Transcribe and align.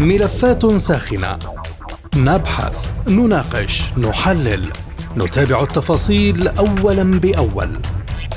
ملفات 0.00 0.76
ساخنة 0.76 1.38
نبحث، 2.16 2.76
نناقش، 3.08 3.82
نحلل، 3.98 4.72
نتابع 5.16 5.62
التفاصيل 5.62 6.48
أولا 6.48 7.02
بأول. 7.02 7.68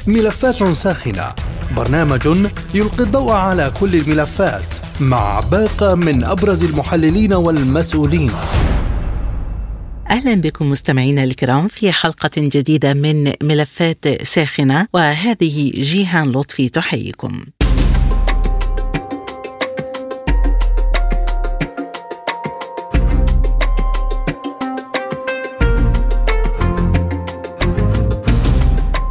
ملفات 0.07 0.63
ساخنة 0.63 1.33
برنامج 1.77 2.27
يلقي 2.73 3.03
الضوء 3.03 3.31
على 3.31 3.71
كل 3.79 3.95
الملفات 3.95 4.63
مع 4.99 5.39
باقة 5.51 5.95
من 5.95 6.23
أبرز 6.23 6.63
المحللين 6.63 7.33
والمسؤولين. 7.33 8.31
أهلا 10.09 10.33
بكم 10.33 10.69
مستمعينا 10.69 11.23
الكرام 11.23 11.67
في 11.67 11.91
حلقة 11.91 12.31
جديدة 12.37 12.93
من 12.93 13.33
ملفات 13.43 14.23
ساخنة 14.23 14.87
وهذه 14.93 15.71
جيهان 15.71 16.31
لطفي 16.31 16.69
تحييكم. 16.69 17.45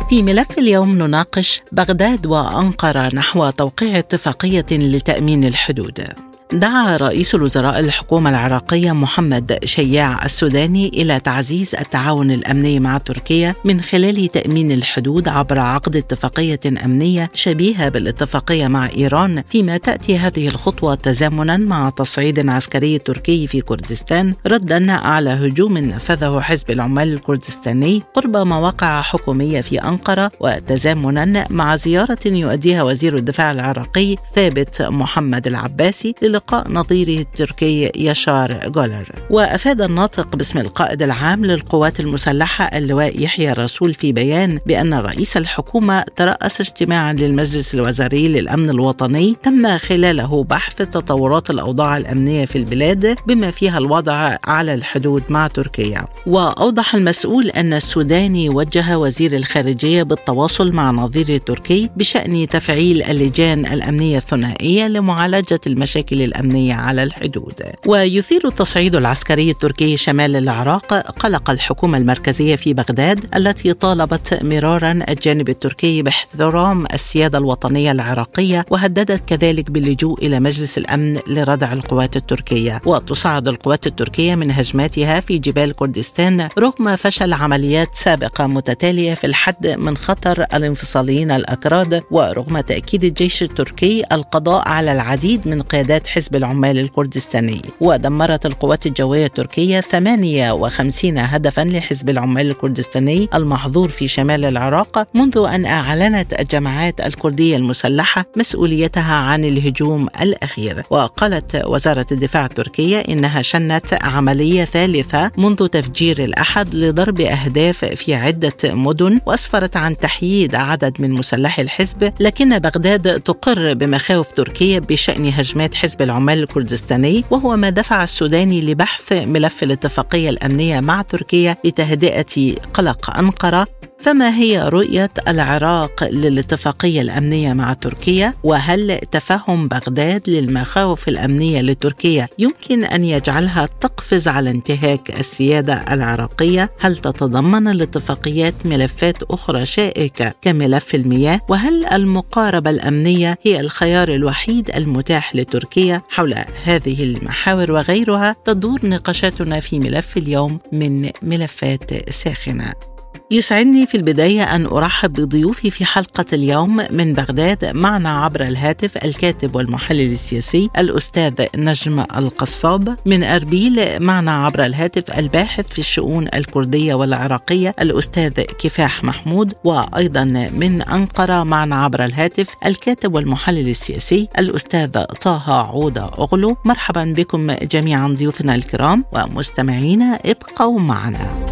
في 0.08 0.22
ملف 0.22 0.58
اليوم 0.58 0.98
نناقش 0.98 1.62
بغداد 1.72 2.26
وأنقرة 2.26 3.14
نحو 3.14 3.50
توقيع 3.50 3.98
اتفاقية 3.98 4.66
لتأمين 4.72 5.44
الحدود. 5.44 6.25
دعا 6.52 6.96
رئيس 6.96 7.34
الوزراء 7.34 7.78
الحكومة 7.78 8.30
العراقية 8.30 8.92
محمد 8.92 9.58
شياع 9.64 10.24
السوداني 10.24 10.88
إلى 10.88 11.20
تعزيز 11.20 11.74
التعاون 11.74 12.30
الأمني 12.30 12.80
مع 12.80 12.98
تركيا 12.98 13.54
من 13.64 13.80
خلال 13.80 14.28
تأمين 14.28 14.72
الحدود 14.72 15.28
عبر 15.28 15.58
عقد 15.58 15.96
اتفاقية 15.96 16.60
أمنية 16.84 17.30
شبيهة 17.34 17.88
بالاتفاقية 17.88 18.68
مع 18.68 18.88
إيران 18.96 19.42
فيما 19.48 19.76
تأتي 19.76 20.18
هذه 20.18 20.48
الخطوة 20.48 20.94
تزامنا 20.94 21.56
مع 21.56 21.90
تصعيد 21.90 22.48
عسكري 22.48 22.98
تركي 22.98 23.46
في 23.46 23.60
كردستان 23.60 24.34
ردا 24.46 24.92
على 24.92 25.30
هجوم 25.30 25.78
نفذه 25.78 26.40
حزب 26.40 26.70
العمال 26.70 27.12
الكردستاني 27.12 28.02
قرب 28.14 28.36
مواقع 28.36 29.00
حكومية 29.00 29.60
في 29.60 29.84
أنقرة 29.84 30.30
وتزامنا 30.40 31.46
مع 31.50 31.76
زيارة 31.76 32.18
يؤديها 32.26 32.82
وزير 32.82 33.16
الدفاع 33.16 33.52
العراقي 33.52 34.16
ثابت 34.34 34.82
محمد 34.82 35.46
العباسي 35.46 36.14
لقاء 36.36 36.72
نظيره 36.72 37.20
التركي 37.20 37.90
يشار 37.96 38.68
جولر 38.68 39.08
وأفاد 39.30 39.82
الناطق 39.82 40.36
باسم 40.36 40.58
القائد 40.58 41.02
العام 41.02 41.44
للقوات 41.44 42.00
المسلحة 42.00 42.64
اللواء 42.64 43.22
يحيى 43.22 43.52
رسول 43.52 43.94
في 43.94 44.12
بيان 44.12 44.58
بأن 44.66 44.94
رئيس 44.94 45.36
الحكومة 45.36 46.04
ترأس 46.16 46.60
اجتماعا 46.60 47.12
للمجلس 47.12 47.74
الوزاري 47.74 48.28
للأمن 48.28 48.70
الوطني 48.70 49.36
تم 49.42 49.78
خلاله 49.78 50.44
بحث 50.44 50.76
تطورات 50.76 51.50
الأوضاع 51.50 51.96
الأمنية 51.96 52.46
في 52.46 52.58
البلاد 52.58 53.16
بما 53.26 53.50
فيها 53.50 53.78
الوضع 53.78 54.36
على 54.44 54.74
الحدود 54.74 55.22
مع 55.28 55.46
تركيا. 55.46 56.06
وأوضح 56.26 56.94
المسؤول 56.94 57.48
أن 57.48 57.72
السوداني 57.72 58.48
وجه 58.48 58.98
وزير 58.98 59.36
الخارجية 59.36 60.02
بالتواصل 60.02 60.72
مع 60.72 60.90
نظيره 60.90 61.36
التركي 61.36 61.90
بشأن 61.96 62.48
تفعيل 62.48 63.02
اللجان 63.02 63.66
الأمنية 63.66 64.18
الثنائية 64.18 64.88
لمعالجة 64.88 65.60
المشاكل 65.66 66.22
الأمنية 66.26 66.74
على 66.74 67.02
الحدود. 67.02 67.54
ويثير 67.86 68.48
التصعيد 68.48 68.96
العسكري 68.96 69.50
التركي 69.50 69.96
شمال 69.96 70.36
العراق 70.36 70.94
قلق 70.94 71.50
الحكومة 71.50 71.98
المركزية 71.98 72.56
في 72.56 72.74
بغداد 72.74 73.36
التي 73.36 73.72
طالبت 73.72 74.44
مرارا 74.44 74.92
الجانب 75.08 75.48
التركي 75.48 76.02
باحترام 76.02 76.86
السيادة 76.94 77.38
الوطنية 77.38 77.92
العراقية 77.92 78.64
وهددت 78.70 79.22
كذلك 79.28 79.70
باللجوء 79.70 80.26
إلى 80.26 80.40
مجلس 80.40 80.78
الأمن 80.78 81.18
لردع 81.28 81.72
القوات 81.72 82.16
التركية. 82.16 82.80
وتصعد 82.86 83.48
القوات 83.48 83.86
التركية 83.86 84.34
من 84.34 84.50
هجماتها 84.50 85.20
في 85.20 85.38
جبال 85.38 85.72
كردستان 85.72 86.48
رغم 86.58 86.96
فشل 86.96 87.32
عمليات 87.32 87.88
سابقة 87.94 88.46
متتالية 88.46 89.14
في 89.14 89.26
الحد 89.26 89.66
من 89.66 89.96
خطر 89.96 90.46
الانفصاليين 90.54 91.30
الأكراد 91.30 92.02
ورغم 92.10 92.60
تأكيد 92.60 93.04
الجيش 93.04 93.42
التركي 93.42 94.04
القضاء 94.12 94.68
على 94.68 94.92
العديد 94.92 95.48
من 95.48 95.62
قيادات 95.62 96.06
حزب 96.16 96.36
العمال 96.36 96.78
الكردستاني 96.78 97.62
ودمرت 97.80 98.46
القوات 98.46 98.86
الجوية 98.86 99.26
التركية 99.26 99.80
58 99.80 101.18
هدفا 101.18 101.60
لحزب 101.60 102.10
العمال 102.10 102.50
الكردستاني 102.50 103.28
المحظور 103.34 103.88
في 103.88 104.08
شمال 104.08 104.44
العراق 104.44 105.08
منذ 105.14 105.46
أن 105.54 105.66
أعلنت 105.66 106.40
الجماعات 106.40 107.00
الكردية 107.00 107.56
المسلحة 107.56 108.24
مسؤوليتها 108.36 109.14
عن 109.14 109.44
الهجوم 109.44 110.08
الأخير. 110.20 110.82
وقالت 110.90 111.62
وزارة 111.66 112.06
الدفاع 112.12 112.46
التركية 112.46 112.98
إنها 112.98 113.42
شنت 113.42 113.98
عملية 114.02 114.64
ثالثة 114.64 115.30
منذ 115.38 115.66
تفجير 115.66 116.24
الأحد 116.24 116.74
لضرب 116.74 117.20
أهداف 117.20 117.84
في 117.84 118.14
عدة 118.14 118.56
مدن 118.64 119.20
وأسفرت 119.26 119.76
عن 119.76 119.96
تحييد 119.96 120.54
عدد 120.54 120.92
من 120.98 121.10
مسلحي 121.10 121.62
الحزب 121.62 122.12
لكن 122.20 122.58
بغداد 122.58 123.20
تقر 123.20 123.74
بمخاوف 123.74 124.32
تركيا 124.32 124.78
بشأن 124.78 125.26
هجمات 125.26 125.74
حزب 125.74 126.05
العمال 126.06 126.38
الكردستاني 126.38 127.24
وهو 127.30 127.56
ما 127.56 127.70
دفع 127.70 128.04
السوداني 128.04 128.60
لبحث 128.60 129.12
ملف 129.12 129.62
الاتفاقية 129.62 130.30
الأمنية 130.30 130.80
مع 130.80 131.02
تركيا 131.02 131.56
لتهدئة 131.64 132.54
قلق 132.74 133.18
أنقرة. 133.18 133.66
فما 133.98 134.36
هي 134.36 134.68
رؤية 134.68 135.10
العراق 135.28 136.04
للاتفاقية 136.04 137.02
الأمنية 137.02 137.52
مع 137.52 137.72
تركيا؟ 137.72 138.34
وهل 138.44 138.98
تفهم 138.98 139.68
بغداد 139.68 140.30
للمخاوف 140.30 141.08
الأمنية 141.08 141.60
لتركيا 141.60 142.28
يمكن 142.38 142.84
أن 142.84 143.04
يجعلها 143.04 143.68
تقفز 143.80 144.28
على 144.28 144.50
انتهاك 144.50 145.20
السيادة 145.20 145.74
العراقية؟ 145.90 146.70
هل 146.78 146.96
تتضمن 146.96 147.68
الاتفاقيات 147.68 148.66
ملفات 148.66 149.22
أخرى 149.22 149.66
شائكة 149.66 150.32
كملف 150.42 150.94
المياه؟ 150.94 151.40
وهل 151.48 151.86
المقاربة 151.86 152.70
الأمنية 152.70 153.38
هي 153.42 153.60
الخيار 153.60 154.08
الوحيد 154.08 154.70
المتاح 154.70 155.36
لتركيا؟ 155.36 156.02
حول 156.08 156.34
هذه 156.64 157.04
المحاور 157.04 157.72
وغيرها 157.72 158.36
تدور 158.44 158.80
نقاشاتنا 158.82 159.60
في 159.60 159.80
ملف 159.80 160.16
اليوم 160.16 160.58
من 160.72 161.10
ملفات 161.22 162.10
ساخنة 162.10 162.95
يسعدني 163.30 163.86
في 163.86 163.96
البداية 163.96 164.42
أن 164.42 164.66
أرحب 164.66 165.12
بضيوفي 165.12 165.70
في 165.70 165.84
حلقة 165.84 166.24
اليوم 166.32 166.76
من 166.90 167.14
بغداد 167.14 167.64
معنا 167.64 168.24
عبر 168.24 168.40
الهاتف 168.40 169.04
الكاتب 169.04 169.56
والمحلل 169.56 170.12
السياسي 170.12 170.70
الأستاذ 170.78 171.32
نجم 171.56 172.00
القصاب. 172.00 172.96
من 173.06 173.24
أربيل 173.24 174.02
معنا 174.02 174.46
عبر 174.46 174.66
الهاتف 174.66 175.18
الباحث 175.18 175.68
في 175.68 175.78
الشؤون 175.78 176.28
الكردية 176.34 176.94
والعراقية 176.94 177.74
الأستاذ 177.80 178.32
كفاح 178.32 179.04
محمود. 179.04 179.54
وأيضا 179.64 180.24
من 180.54 180.82
أنقرة 180.82 181.44
معنا 181.44 181.84
عبر 181.84 182.04
الهاتف 182.04 182.48
الكاتب 182.66 183.14
والمحلل 183.14 183.68
السياسي 183.68 184.28
الأستاذ 184.38 185.04
طه 185.04 185.52
عودة 185.52 186.04
أغلو. 186.04 186.56
مرحبا 186.64 187.04
بكم 187.04 187.52
جميعا 187.52 188.08
ضيوفنا 188.08 188.54
الكرام 188.54 189.04
ومستمعينا 189.12 190.18
ابقوا 190.26 190.80
معنا. 190.80 191.46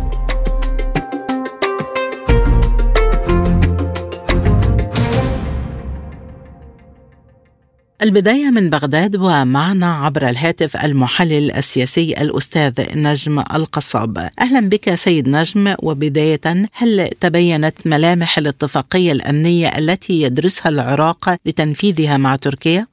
البداية 8.05 8.51
من 8.51 8.71
بغداد 8.71 9.17
ومعنا 9.17 9.91
عبر 10.05 10.23
الهاتف 10.33 10.73
المحلل 10.87 11.45
السياسي 11.61 12.09
الأستاذ 12.25 12.75
نجم 13.09 13.37
القصاب 13.57 14.15
أهلا 14.45 14.69
بك 14.73 14.87
سيد 15.05 15.29
نجم 15.29 15.65
وبداية 15.87 16.47
هل 16.81 17.09
تبينت 17.25 17.77
ملامح 17.87 18.39
الاتفاقية 18.39 19.13
الأمنية 19.13 19.69
التي 19.81 20.15
يدرسها 20.25 20.69
العراق 20.75 21.23
لتنفيذها 21.47 22.17
مع 22.19 22.37
تركيا؟ 22.37 22.87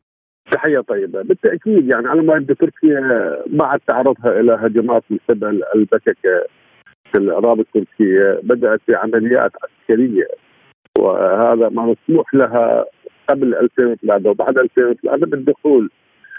تحية 0.51 0.79
طيبة 0.79 1.21
بالتأكيد 1.21 1.83
يعني 1.91 2.07
على 2.07 2.21
ما 2.21 2.35
يبدو 2.35 2.53
تركيا 2.53 3.01
بعد 3.47 3.79
تعرضها 3.87 4.39
إلى 4.39 4.53
هجمات 4.61 5.03
من 5.09 5.17
قبل 5.29 5.61
البككة 5.75 6.35
في 7.11 7.17
الأراضي 7.17 7.61
التركية 7.61 8.39
بدأت 8.43 8.81
بعمليات 8.87 9.51
عسكرية 9.63 10.27
وهذا 10.97 11.69
ما 11.69 11.83
مسموح 11.93 12.33
لها 12.33 12.85
قبل 13.31 13.55
2003 13.55 14.29
وبعد 14.29 14.57
2003 14.57 15.25
بالدخول. 15.25 15.89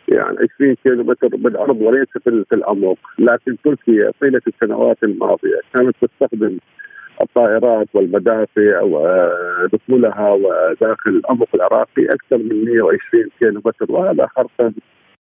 يعني 0.08 0.36
20 0.56 0.74
كيلو 0.84 1.04
متر 1.04 1.28
بالأرض 1.28 1.80
وليس 1.80 2.08
في 2.24 2.44
العمق، 2.52 2.98
لكن 3.18 3.56
تركيا 3.64 4.12
طيلة 4.20 4.40
السنوات 4.46 4.96
الماضية 5.02 5.60
كانت 5.74 5.96
تستخدم 6.00 6.58
الطائرات 7.22 7.88
والمدافع 7.94 8.82
ودخولها 8.82 10.30
وداخل 10.30 11.10
العمق 11.10 11.48
العراقي 11.54 12.04
أكثر 12.04 12.38
من 12.38 12.64
120 12.64 13.28
كيلو 13.40 13.60
متر 13.64 13.92
وهذا 13.92 14.26
خرقا 14.26 14.72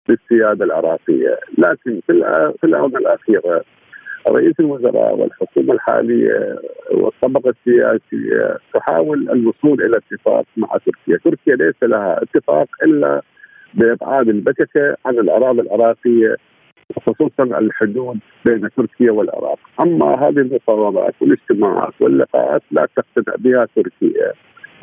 للسيادة 0.08 0.64
العراقية، 0.64 1.38
لكن 1.58 2.00
في 2.60 2.64
الاونه 2.64 2.98
الاخيره 2.98 3.64
رئيس 4.28 4.54
الوزراء 4.60 5.14
والحكومة 5.14 5.74
الحالية 5.74 6.58
والطبقة 6.90 7.50
السياسية 7.50 8.58
تحاول 8.74 9.30
الوصول 9.30 9.82
إلى 9.82 9.96
اتفاق 9.96 10.44
مع 10.56 10.68
تركيا، 10.68 11.18
تركيا 11.24 11.56
ليس 11.56 11.82
لها 11.82 12.22
اتفاق 12.22 12.68
إلا 12.86 13.22
بإبعاد 13.74 14.28
البككه 14.28 14.96
عن 15.06 15.18
الأراضي 15.18 15.60
العراقية 15.60 16.36
خصوصا 17.06 17.58
الحدود 17.58 18.18
بين 18.44 18.68
تركيا 18.76 19.10
والعراق، 19.12 19.58
أما 19.80 20.14
هذه 20.14 20.38
المفاوضات 20.38 21.14
والاجتماعات 21.20 21.92
واللقاءات 22.00 22.62
لا 22.70 22.88
تقتنع 22.96 23.34
بها 23.38 23.68
تركيا. 23.76 24.32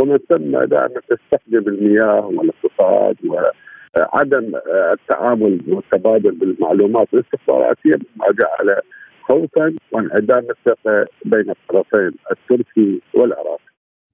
ومن 0.02 0.18
ثم 0.30 0.58
دائما 0.58 1.02
تستخدم 1.10 1.68
المياه 1.68 2.26
والاقتصاد 2.26 3.16
وعدم 3.26 4.52
التعامل 4.94 5.62
والتبادل 5.68 6.32
بالمعلومات 6.32 7.08
الاستخباراتيه 7.14 7.92
مما 7.92 8.26
جعل 8.26 8.82
خوفا 9.28 9.76
وانعدام 9.92 10.48
الثقة 10.50 11.06
بين 11.26 11.50
الطرفين 11.50 12.12
التركي 12.32 13.02
والعراقي. 13.14 13.64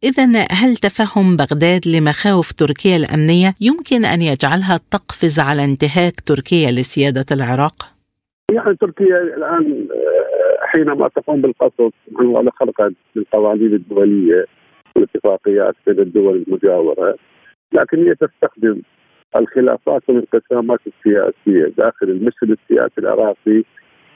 إذا 0.04 0.26
هل 0.52 0.76
تفهم 0.76 1.38
بغداد 1.38 1.82
لمخاوف 1.88 2.52
تركيا 2.54 2.98
الأمنية 2.98 3.54
يمكن 3.62 4.06
أن 4.06 4.22
يجعلها 4.22 4.80
تقفز 4.92 5.40
على 5.40 5.64
انتهاك 5.66 6.20
تركيا 6.20 6.72
لسيادة 6.72 7.26
العراق؟ 7.32 7.76
يعني 8.52 8.76
تركيا 8.76 9.22
الآن 9.38 9.88
آه، 9.92 10.66
حينما 10.66 11.08
تقوم 11.08 11.42
بالقصف 11.42 11.94
عن 12.20 12.50
خلقا 12.60 12.94
للقوانين 13.16 13.74
الدولية 13.74 14.46
والاتفاقيات 14.96 15.76
بين 15.88 16.00
الدول 16.00 16.44
المجاورة 16.48 17.16
لكن 17.74 18.08
هي 18.08 18.16
تستخدم 18.16 18.82
الخلافات 19.36 20.02
والانقسامات 20.08 20.80
السياسية 20.88 21.74
داخل 21.78 22.10
المشهد 22.10 22.58
السياسي 22.58 22.98
العراقي 22.98 23.64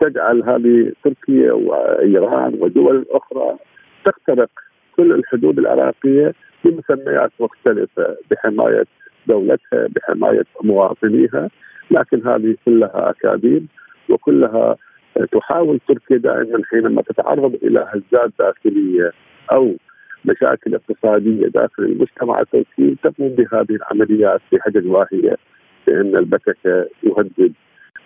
تجعل 0.03 0.44
هذه 0.44 0.91
تركيا 1.03 1.51
وإيران 1.51 2.57
ودول 2.59 3.05
أخرى 3.11 3.57
تخترق 4.05 4.50
كل 4.97 5.11
الحدود 5.11 5.59
العراقية 5.59 6.33
بمسميات 6.65 7.31
مختلفة 7.39 8.17
بحماية 8.31 8.85
دولتها 9.27 9.88
بحماية 9.95 10.45
مواطنيها 10.63 11.50
لكن 11.91 12.27
هذه 12.27 12.55
كلها 12.65 13.09
أكاذيب 13.09 13.65
وكلها 14.09 14.75
تحاول 15.31 15.79
تركيا 15.88 16.17
دائما 16.17 16.61
حينما 16.71 17.01
تتعرض 17.01 17.53
إلى 17.63 17.88
هزات 17.89 18.31
داخلية 18.39 19.11
أو 19.53 19.75
مشاكل 20.25 20.75
اقتصادية 20.75 21.47
داخل 21.47 21.83
المجتمع 21.83 22.39
التركي 22.39 22.95
تقوم 23.03 23.29
بهذه 23.29 23.75
العمليات 23.75 24.41
بحجج 24.51 24.88
واهية 24.88 25.38
بأن 25.88 26.15
البككه 26.15 26.88
يهدد 27.03 27.53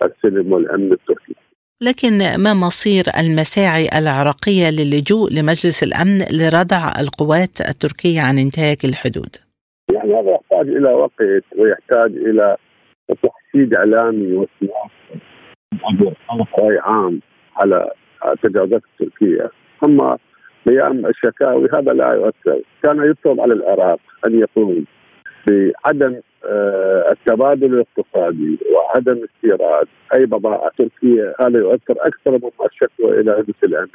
السلم 0.02 0.52
والأمن 0.52 0.92
التركي. 0.92 1.34
لكن 1.80 2.12
ما 2.44 2.54
مصير 2.54 3.04
المساعي 3.18 3.86
العراقية 3.98 4.70
للجوء 4.70 5.28
لمجلس 5.30 5.82
الأمن 5.82 6.18
لردع 6.38 7.00
القوات 7.00 7.60
التركية 7.70 8.20
عن 8.20 8.38
انتهاك 8.38 8.84
الحدود؟ 8.84 9.36
يعني 9.92 10.14
هذا 10.14 10.30
يحتاج 10.30 10.68
إلى 10.68 10.92
وقت 10.92 11.44
ويحتاج 11.58 12.10
إلى 12.10 12.56
تحشيد 13.08 13.74
إعلامي 13.74 14.32
وسياسي 14.32 15.18
عام 16.82 17.20
على 17.56 17.90
التجاوزات 18.32 18.82
التركية. 18.92 19.50
أما 19.84 20.18
قيام 20.68 21.06
الشكاوي 21.06 21.68
هذا 21.74 21.92
لا 21.92 22.12
يؤثر. 22.12 22.62
كان 22.82 23.10
يطلب 23.10 23.40
على 23.40 23.52
العراق 23.52 24.00
أن 24.26 24.38
يقوم. 24.38 24.84
بعدم 25.48 26.20
آه، 26.44 27.10
التبادل 27.12 27.74
الاقتصادي 27.74 28.58
وعدم 28.72 29.24
استيراد 29.24 29.86
أي 30.14 30.26
بضائع 30.26 30.70
تركية 30.78 31.34
هذا 31.40 31.58
يؤثر 31.58 31.94
أكثر 31.98 32.30
مما 32.30 32.66
الشكوى 32.66 33.20
إلى 33.20 33.30
هندسة 33.30 33.64
الأمن. 33.64 33.88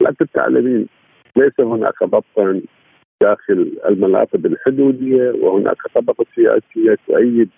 لكن 0.00 0.26
تعلمين 0.34 0.86
ليس 1.36 1.60
هناك 1.60 2.04
ضبطا 2.04 2.60
داخل 3.22 3.72
المناطق 3.88 4.40
الحدودية 4.44 5.30
وهناك 5.30 5.76
طبقة 5.94 6.24
سياسية 6.34 6.98
تؤيد 7.08 7.48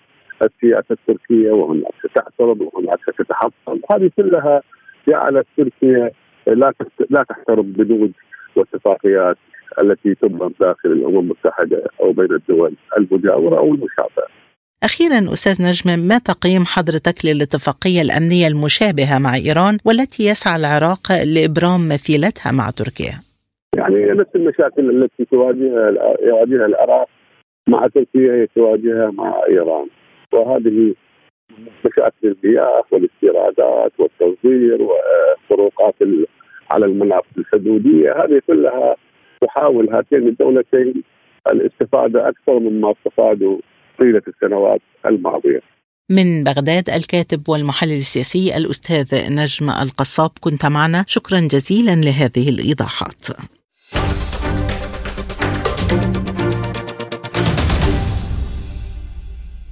السياسة 0.41 0.85
التركية 0.91 1.51
وهناك 1.51 1.93
تعترض 2.15 2.61
وهناك 2.61 2.99
تتحصن 3.17 3.79
هذه 3.91 4.11
كلها 4.17 4.61
جعلت 5.07 5.47
تركيا 5.57 6.11
لا 6.47 6.73
لا 7.09 7.23
تحترم 7.23 7.71
بنود 7.71 8.11
واتفاقيات 8.55 9.37
التي 9.81 10.15
تبرم 10.15 10.53
داخل 10.59 10.91
الأمم 10.91 11.19
المتحدة 11.19 11.83
أو 12.01 12.11
بين 12.11 12.31
الدول 12.31 12.75
المجاورة 12.97 13.57
أو 13.57 13.73
المشابهة. 13.73 14.27
أخيرا 14.83 15.33
أستاذ 15.33 15.63
نجم 15.67 16.07
ما 16.07 16.17
تقييم 16.17 16.65
حضرتك 16.65 17.25
للاتفاقية 17.25 18.01
الأمنية 18.01 18.47
المشابهة 18.47 19.19
مع 19.19 19.35
إيران 19.35 19.77
والتي 19.85 20.23
يسعى 20.23 20.55
العراق 20.59 21.11
لإبرام 21.33 21.81
مثيلتها 21.87 22.51
مع 22.51 22.69
تركيا 22.69 23.15
يعني 23.77 24.05
نفس 24.05 24.29
المشاكل 24.35 25.03
التي 25.03 25.25
تواجهها 25.25 25.89
يواجهها 26.21 26.65
العراق 26.65 27.09
مع 27.67 27.87
تركيا 27.87 28.33
هي 28.33 28.47
تواجهها 28.55 29.11
مع 29.11 29.41
إيران 29.49 29.87
وهذه 30.33 30.93
مشاكل 31.85 32.35
المياه 32.43 32.83
والاستيرادات 32.91 33.91
والتصدير 33.99 34.77
وفروقات 34.81 35.95
على 36.71 36.85
المناطق 36.85 37.27
الحدودية 37.37 38.23
هذه 38.23 38.41
كلها 38.47 38.95
تحاول 39.45 39.89
هاتين 39.89 40.27
الدولتين 40.27 41.03
الاستفادة 41.51 42.29
أكثر 42.29 42.59
مما 42.59 42.91
استفادوا 42.91 43.57
طيلة 43.99 44.21
السنوات 44.27 44.81
الماضية. 45.05 45.61
من 46.09 46.43
بغداد 46.43 46.89
الكاتب 46.89 47.49
والمحلل 47.49 47.97
السياسي 47.97 48.57
الأستاذ 48.57 49.33
نجم 49.33 49.69
القصاب 49.69 50.31
كنت 50.39 50.65
معنا 50.65 51.05
شكرا 51.07 51.39
جزيلا 51.39 51.95
لهذه 51.95 52.49
الإيضاحات. 52.49 53.25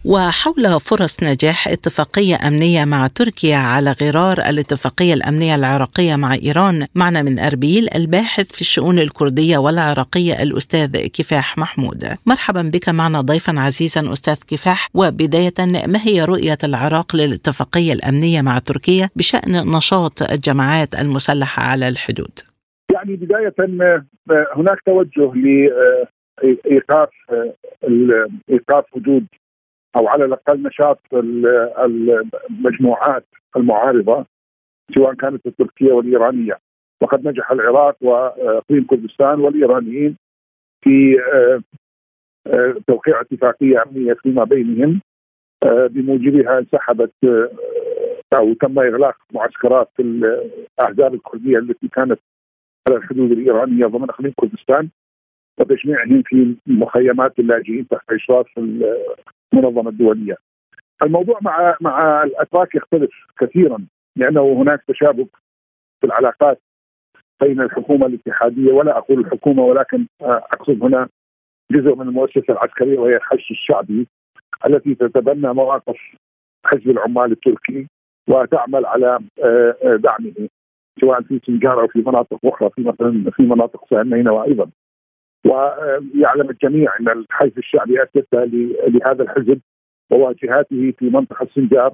وحول 0.05 0.79
فرص 0.79 1.23
نجاح 1.23 1.67
اتفاقية 1.67 2.35
أمنية 2.47 2.85
مع 2.85 3.07
تركيا 3.07 3.57
على 3.57 3.95
غرار 4.01 4.38
الاتفاقية 4.50 5.13
الأمنية 5.13 5.55
العراقية 5.55 6.15
مع 6.15 6.33
إيران 6.33 6.88
معنا 6.95 7.21
من 7.21 7.39
أربيل 7.39 7.88
الباحث 7.95 8.51
في 8.51 8.61
الشؤون 8.61 9.00
الكردية 9.00 9.57
والعراقية 9.57 10.44
الأستاذ 10.44 11.07
كفاح 11.07 11.57
محمود. 11.57 12.05
مرحبا 12.25 12.61
بك 12.61 12.89
معنا 12.89 13.21
ضيفا 13.21 13.59
عزيزا 13.59 14.13
أستاذ 14.13 14.35
كفاح. 14.47 14.88
وبداية 14.94 15.53
ما 15.88 16.00
هي 16.03 16.25
رؤية 16.25 16.57
العراق 16.63 17.15
للاتفاقية 17.15 17.94
الأمنية 17.94 18.41
مع 18.41 18.59
تركيا 18.59 19.09
بشأن 19.15 19.75
نشاط 19.75 20.31
الجماعات 20.31 20.95
المسلحة 21.01 21.63
على 21.63 21.88
الحدود؟ 21.88 22.39
يعني 22.94 23.15
بداية 23.15 23.53
هناك 24.55 24.77
توجه 24.85 25.33
لإيقاف 25.35 27.09
إيقاف 28.50 28.85
وجود 28.95 29.25
أو 29.95 30.07
على 30.07 30.25
الأقل 30.25 30.63
نشاط 30.63 31.00
المجموعات 32.50 33.25
المعارضة 33.56 34.25
سواء 34.96 35.13
كانت 35.13 35.46
التركية 35.48 35.91
والإيرانية. 35.91 36.60
وقد 37.01 37.27
نجح 37.27 37.51
العراق 37.51 37.98
وأقليم 38.01 38.86
كردستان 38.86 39.39
والإيرانيين 39.39 40.17
في 40.84 41.17
آه، 41.34 41.62
آه، 42.48 42.75
توقيع 42.88 43.22
اتفاقية 43.22 43.84
أمنية 43.84 44.13
فيما 44.13 44.44
بينهم 44.44 45.01
آه، 45.63 45.88
بموجبها 45.88 46.60
انسحبت 46.60 47.13
أو 48.34 48.53
تم 48.53 48.79
إغلاق 48.79 49.15
معسكرات 49.34 49.89
الأحزاب 50.00 51.13
الكردية 51.13 51.58
التي 51.58 51.88
كانت 51.88 52.20
على 52.88 52.98
الحدود 52.98 53.32
الإيرانية 53.32 53.86
ضمن 53.86 54.10
أقليم 54.10 54.34
كردستان 54.36 54.89
وتجميعهم 55.60 56.22
في 56.25 56.56
مخيمات 56.67 57.39
اللاجئين 57.39 57.88
تحت 57.88 58.12
إشراف 58.12 58.48
المنظمة 59.53 59.89
الدولية. 59.89 60.38
الموضوع 61.05 61.39
مع 61.41 61.77
مع 61.81 62.24
الأتراك 62.24 62.75
يختلف 62.75 63.12
كثيرا 63.39 63.86
لأنه 64.15 64.62
هناك 64.62 64.83
تشابك 64.88 65.27
في 66.01 66.07
العلاقات 66.07 66.62
بين 67.41 67.62
الحكومة 67.62 68.05
الاتحادية 68.05 68.72
ولا 68.72 68.98
أقول 68.98 69.19
الحكومة 69.19 69.63
ولكن 69.63 70.05
أقصد 70.22 70.83
هنا 70.83 71.10
جزء 71.72 71.95
من 71.95 72.07
المؤسسة 72.07 72.45
العسكرية 72.50 73.00
وهي 73.00 73.15
الحشد 73.15 73.51
الشعبي 73.51 74.07
التي 74.69 74.95
تتبنى 74.95 75.53
مواقف 75.53 75.98
حزب 76.65 76.89
العمال 76.89 77.31
التركي 77.31 77.88
وتعمل 78.29 78.86
على 78.86 79.19
آه، 79.43 79.75
آه، 79.83 79.95
دعمه 79.95 80.50
سواء 81.01 81.22
في 81.22 81.39
سنجار 81.45 81.81
أو 81.81 81.88
في 81.88 82.00
مناطق 82.00 82.39
أخرى 82.45 82.69
في 82.69 82.81
مثلا 82.81 83.31
في 83.31 83.43
مناطق 83.43 83.86
سهل 83.89 84.27
أيضا 84.43 84.69
ويعلم 85.45 86.50
الجميع 86.50 86.91
أن 87.00 87.09
الحزب 87.09 87.57
الشعبي 87.57 88.03
أسس 88.03 88.27
لهذا 88.88 89.23
الحزب 89.23 89.62
وواجهاته 90.12 90.93
في 91.00 91.09
منطقة 91.09 91.47
سنجار 91.55 91.93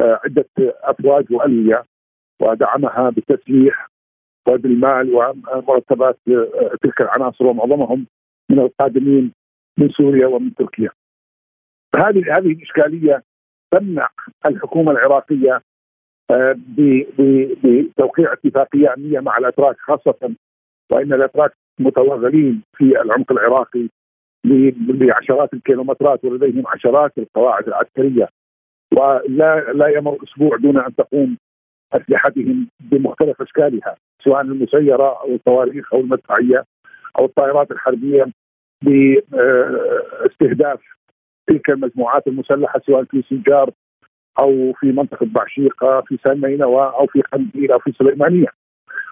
آه، 0.00 0.20
عدة 0.24 0.48
أفواج 0.58 1.32
وألية 1.32 1.84
ودعمها 2.42 3.10
بالتسليح 3.10 3.88
وبالمال 4.48 5.14
ومرتبات 5.14 6.18
آه، 6.28 6.76
تلك 6.82 7.00
العناصر 7.00 7.46
ومعظمهم 7.46 8.06
من 8.50 8.58
القادمين 8.58 9.32
من 9.78 9.88
سوريا 9.88 10.26
ومن 10.26 10.54
تركيا. 10.54 10.90
هذه 11.96 12.36
هذه 12.36 12.52
الإشكالية 12.52 13.22
تمنع 13.70 14.08
الحكومة 14.46 14.92
العراقية 14.92 15.62
آه، 16.30 16.56
بتوقيع 17.58 18.32
اتفاقية 18.32 18.94
أمنية 18.94 19.20
مع 19.20 19.36
الأتراك 19.38 19.76
خاصة 19.78 20.34
وإن 20.92 21.12
الأتراك 21.12 21.52
متوغلين 21.78 22.62
في 22.76 22.84
العمق 22.84 23.32
العراقي 23.32 23.88
بعشرات 24.88 25.54
الكيلومترات 25.54 26.24
ولديهم 26.24 26.66
عشرات 26.66 27.18
القواعد 27.18 27.68
العسكرية. 27.68 28.28
ولا 28.92 29.72
لا 29.72 29.88
يمر 29.88 30.18
أسبوع 30.24 30.56
دون 30.56 30.78
أن 30.78 30.94
تقوم 30.94 31.36
أسلحتهم 31.92 32.68
بمختلف 32.80 33.42
أشكالها 33.42 33.96
سواء 34.24 34.40
المسيرة 34.40 35.20
أو 35.20 35.34
الصواريخ 35.34 35.94
أو 35.94 36.00
المدفعية 36.00 36.64
أو 37.20 37.24
الطائرات 37.24 37.70
الحربية 37.70 38.26
باستهداف 38.84 40.80
تلك 41.46 41.70
المجموعات 41.70 42.26
المسلحة 42.26 42.80
سواء 42.86 43.04
في 43.04 43.22
سنجار 43.30 43.70
أو 44.40 44.72
في 44.72 44.92
منطقة 44.92 45.26
بعشيقة 45.26 46.00
في 46.00 46.18
سان 46.24 46.62
أو 46.62 47.06
في 47.06 47.20
قنديل 47.20 47.72
أو 47.72 47.78
في 47.78 47.92
سليمانية. 47.92 48.48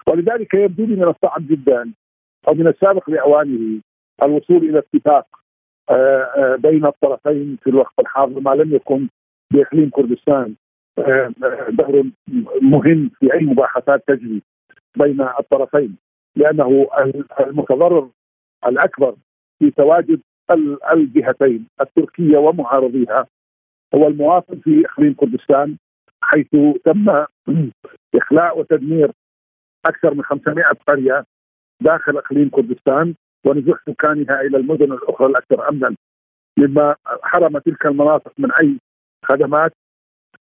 ولذلك 0.09 0.53
يبدو 0.53 0.85
لي 0.85 0.95
من 0.95 1.03
الصعب 1.03 1.47
جدا 1.47 1.91
أو 2.47 2.53
من 2.53 2.67
السابق 2.67 3.09
باوانه 3.09 3.81
الوصول 4.23 4.57
إلى 4.57 4.79
اتفاق 4.79 5.27
آه، 5.89 5.93
آه، 5.93 6.55
بين 6.55 6.85
الطرفين 6.85 7.57
في 7.63 7.69
الوقت 7.69 7.93
الحاضر 7.99 8.39
ما 8.39 8.49
لم 8.49 8.75
يكن 8.75 9.07
بإقليم 9.53 9.89
كردستان 9.89 10.55
آه، 10.99 11.33
دور 11.69 12.03
مهم 12.61 13.11
في 13.19 13.33
أي 13.33 13.39
مباحثات 13.39 14.03
تجري 14.07 14.41
بين 14.97 15.21
الطرفين 15.21 15.95
لأنه 16.35 16.87
المتضرر 17.39 18.09
الأكبر 18.67 19.15
في 19.59 19.71
تواجد 19.71 20.21
الجهتين 20.93 21.67
التركية 21.81 22.37
ومعارضيها 22.37 23.27
هو 23.95 24.07
المواطن 24.07 24.59
في 24.59 24.85
إقليم 24.85 25.13
كردستان 25.13 25.77
حيث 26.21 26.47
تم 26.85 27.25
إخلاء 28.21 28.59
وتدمير 28.59 29.11
أكثر 29.85 30.13
من 30.13 30.23
500 30.23 30.65
قرية 30.87 31.25
داخل 31.81 32.17
إقليم 32.17 32.49
كردستان 32.49 33.15
ونزوح 33.45 33.77
سكانها 33.89 34.41
إلى 34.41 34.57
المدن 34.57 34.91
الأخرى 34.91 35.27
الأكثر 35.27 35.69
امنا 35.69 35.95
مما 36.59 36.95
حرم 37.23 37.57
تلك 37.57 37.85
المناطق 37.85 38.31
من 38.37 38.51
أي 38.51 38.77
خدمات 39.25 39.71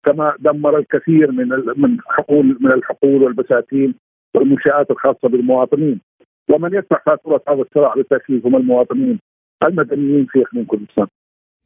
كما 0.05 0.35
دمر 0.39 0.79
الكثير 0.79 1.33
من 1.33 1.49
من 1.77 1.99
حقول 2.07 2.59
من 2.61 2.73
الحقول 2.73 3.23
والبساتين 3.23 3.95
والمنشآت 4.35 4.91
الخاصة 4.91 5.29
بالمواطنين 5.29 6.01
ومن 6.51 6.75
يدفع 6.75 7.03
فاتورة 7.07 7.43
هذا 7.49 7.63
الصراع 7.63 7.95
بالتاكيد 7.95 8.47
هم 8.47 8.57
المواطنين 8.57 9.21
المدنيين 9.63 10.27
في 10.27 10.43
إقليم 10.43 10.65
كردستان. 10.65 11.07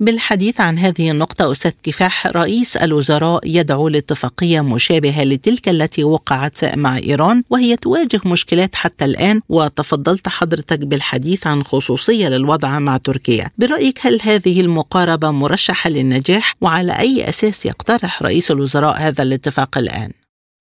بالحديث 0.07 0.61
عن 0.61 0.79
هذه 0.79 1.11
النقطة 1.11 1.53
أستاذ 1.53 1.73
كفاح 1.83 2.27
رئيس 2.27 2.77
الوزراء 2.77 3.41
يدعو 3.47 3.89
لاتفاقية 3.89 4.61
مشابهة 4.75 5.25
لتلك 5.25 5.69
التي 5.69 6.05
وقعت 6.05 6.59
مع 6.77 6.97
إيران 7.09 7.43
وهي 7.51 7.77
تواجه 7.77 8.21
مشكلات 8.33 8.75
حتى 8.75 9.05
الآن 9.05 9.41
وتفضلت 9.49 10.29
حضرتك 10.29 10.87
بالحديث 10.87 11.47
عن 11.47 11.63
خصوصية 11.63 12.29
للوضع 12.29 12.79
مع 12.79 12.97
تركيا 12.97 13.47
برأيك 13.59 13.99
هل 14.07 14.19
هذه 14.31 14.61
المقاربة 14.61 15.31
مرشحة 15.31 15.91
للنجاح 15.91 16.55
وعلى 16.61 16.93
أي 16.93 17.15
أساس 17.29 17.67
يقترح 17.67 18.23
رئيس 18.23 18.51
الوزراء 18.51 18.95
هذا 19.07 19.23
الاتفاق 19.23 19.79
الآن؟ 19.79 20.11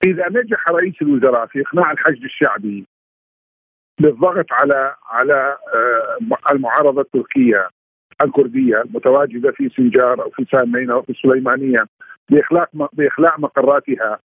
إذا 0.06 0.26
نجح 0.30 0.70
رئيس 0.70 0.96
الوزراء 1.02 1.46
في 1.46 1.62
إقناع 1.62 1.92
الحشد 1.92 2.24
الشعبي 2.24 2.86
بالضغط 4.02 4.46
على 4.52 4.96
على 5.10 5.58
آه، 5.76 6.52
المعارضة 6.52 7.02
التركية 7.02 7.70
الكردية 8.24 8.82
المتواجده 8.82 9.52
في 9.52 9.70
سنجار 9.70 10.24
أو 10.24 10.30
في 10.30 10.46
سامين 10.52 10.92
أو 10.92 11.02
في 11.02 11.10
السليمانيه 11.10 11.80
باخلاق 12.30 12.70
بإخلاء 12.94 13.40
مقراتها 13.40 14.20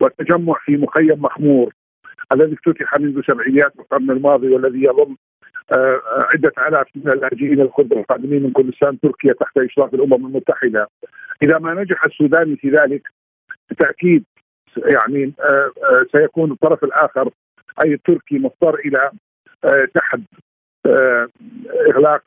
والتجمع 0.00 0.54
في 0.64 0.76
مخيم 0.76 1.22
مخمور 1.22 1.72
الذي 2.32 2.52
افتتح 2.52 2.98
منذ 2.98 3.22
سبعينيات 3.26 3.72
القرن 3.78 4.10
الماضي 4.10 4.48
والذي 4.48 4.82
يضم 4.82 5.16
آه، 5.72 6.00
عدة 6.34 6.52
آلاف 6.68 6.86
من 6.94 7.12
اللاجئين 7.12 7.60
الكرد 7.60 7.92
القادمين 7.92 8.42
من 8.42 8.52
كردستان 8.52 9.00
تركيا 9.00 9.32
تحت 9.32 9.58
إشراف 9.58 9.94
الأمم 9.94 10.26
المتحدة. 10.26 10.88
إذا 11.42 11.58
ما 11.58 11.74
نجح 11.74 12.04
السوداني 12.04 12.56
في 12.56 12.70
ذلك 12.70 13.02
بالتأكيد 13.68 14.24
يعني 14.76 15.32
آه، 15.40 15.70
آه، 15.84 16.06
سيكون 16.16 16.52
الطرف 16.52 16.84
الآخر 16.84 17.30
أي 17.84 17.94
التركي 17.94 18.38
مضطر 18.38 18.74
إلى 18.74 19.10
آه، 19.64 19.88
إغلاق 21.90 22.22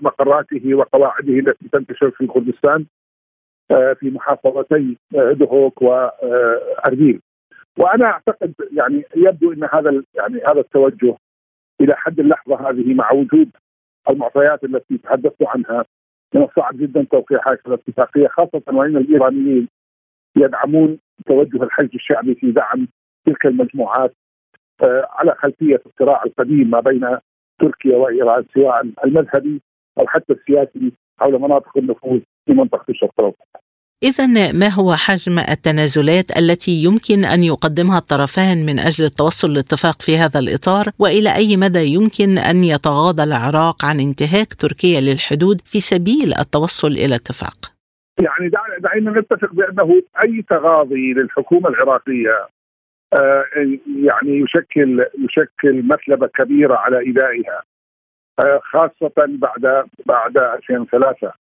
مقراته 0.00 0.74
وقواعده 0.74 1.32
التي 1.32 1.68
تنتشر 1.72 2.10
في 2.10 2.26
كردستان 2.26 2.86
آه، 3.70 3.92
في 3.92 4.10
محافظتي 4.10 4.96
آه، 5.14 5.32
دهوك 5.32 5.82
واربيل 5.82 7.20
وأنا 7.78 8.04
أعتقد 8.04 8.54
يعني 8.72 9.04
يبدو 9.16 9.52
إن 9.52 9.64
هذا 9.72 10.02
يعني 10.14 10.40
هذا 10.48 10.60
التوجه 10.60 11.16
إلى 11.80 11.96
حد 11.96 12.20
اللحظة 12.20 12.70
هذه 12.70 12.94
مع 12.94 13.12
وجود 13.12 13.50
المعطيات 14.10 14.64
التي 14.64 14.98
تحدثت 14.98 15.42
عنها 15.42 15.84
من 16.34 16.42
الصعب 16.42 16.76
جدا 16.78 17.06
توقيع 17.10 17.40
هذه 17.48 17.58
الاتفاقية 17.66 18.28
خاصة 18.28 18.62
وإن 18.68 18.96
الإيرانيين 18.96 19.68
يدعمون 20.36 20.98
توجه 21.26 21.62
الحشد 21.62 21.94
الشعبي 21.94 22.34
في 22.34 22.52
دعم 22.52 22.88
تلك 23.26 23.46
المجموعات 23.46 24.14
على 25.10 25.34
خلفية 25.34 25.82
الصراع 25.86 26.22
القديم 26.26 26.70
ما 26.70 26.80
بين 26.80 27.18
تركيا 27.60 27.96
وايران 27.96 28.44
سواء 28.54 28.82
المذهبي 29.04 29.60
أو 29.98 30.06
حتى 30.06 30.32
السياسي 30.32 30.92
حول 31.20 31.40
مناطق 31.40 31.78
النفوذ 31.78 32.20
في 32.46 32.52
منطقة 32.52 32.84
الشرق 32.88 33.12
الأوسط. 33.18 33.50
إذا 34.02 34.52
ما 34.52 34.68
هو 34.68 34.92
حجم 34.94 35.38
التنازلات 35.38 36.38
التي 36.38 36.84
يمكن 36.84 37.24
أن 37.24 37.42
يقدمها 37.42 37.98
الطرفان 37.98 38.66
من 38.66 38.78
أجل 38.78 39.04
التوصل 39.04 39.52
لاتفاق 39.52 40.02
في 40.02 40.16
هذا 40.16 40.40
الإطار 40.40 40.86
وإلى 40.98 41.36
أي 41.36 41.56
مدى 41.56 41.84
يمكن 41.94 42.38
أن 42.38 42.64
يتغاضى 42.64 43.22
العراق 43.22 43.84
عن 43.84 44.00
انتهاك 44.00 44.54
تركيا 44.54 45.00
للحدود 45.00 45.60
في 45.64 45.80
سبيل 45.80 46.34
التوصل 46.38 46.92
إلى 46.92 47.14
اتفاق؟ 47.14 47.58
يعني 48.20 48.50
دعينا 48.80 49.20
نتفق 49.20 49.52
بأنه 49.52 50.02
أي 50.24 50.44
تغاضي 50.50 51.12
للحكومة 51.12 51.68
العراقية 51.68 52.46
يعني 54.04 54.40
يشكل 54.40 55.06
يشكل 55.18 55.82
مثلبة 55.82 56.26
كبيرة 56.26 56.76
على 56.76 56.98
إيذائها 56.98 57.62
آه، 58.40 58.60
خاصة 58.62 59.12
بعد 59.16 59.86
بعد 60.06 60.38
2003 60.38 61.32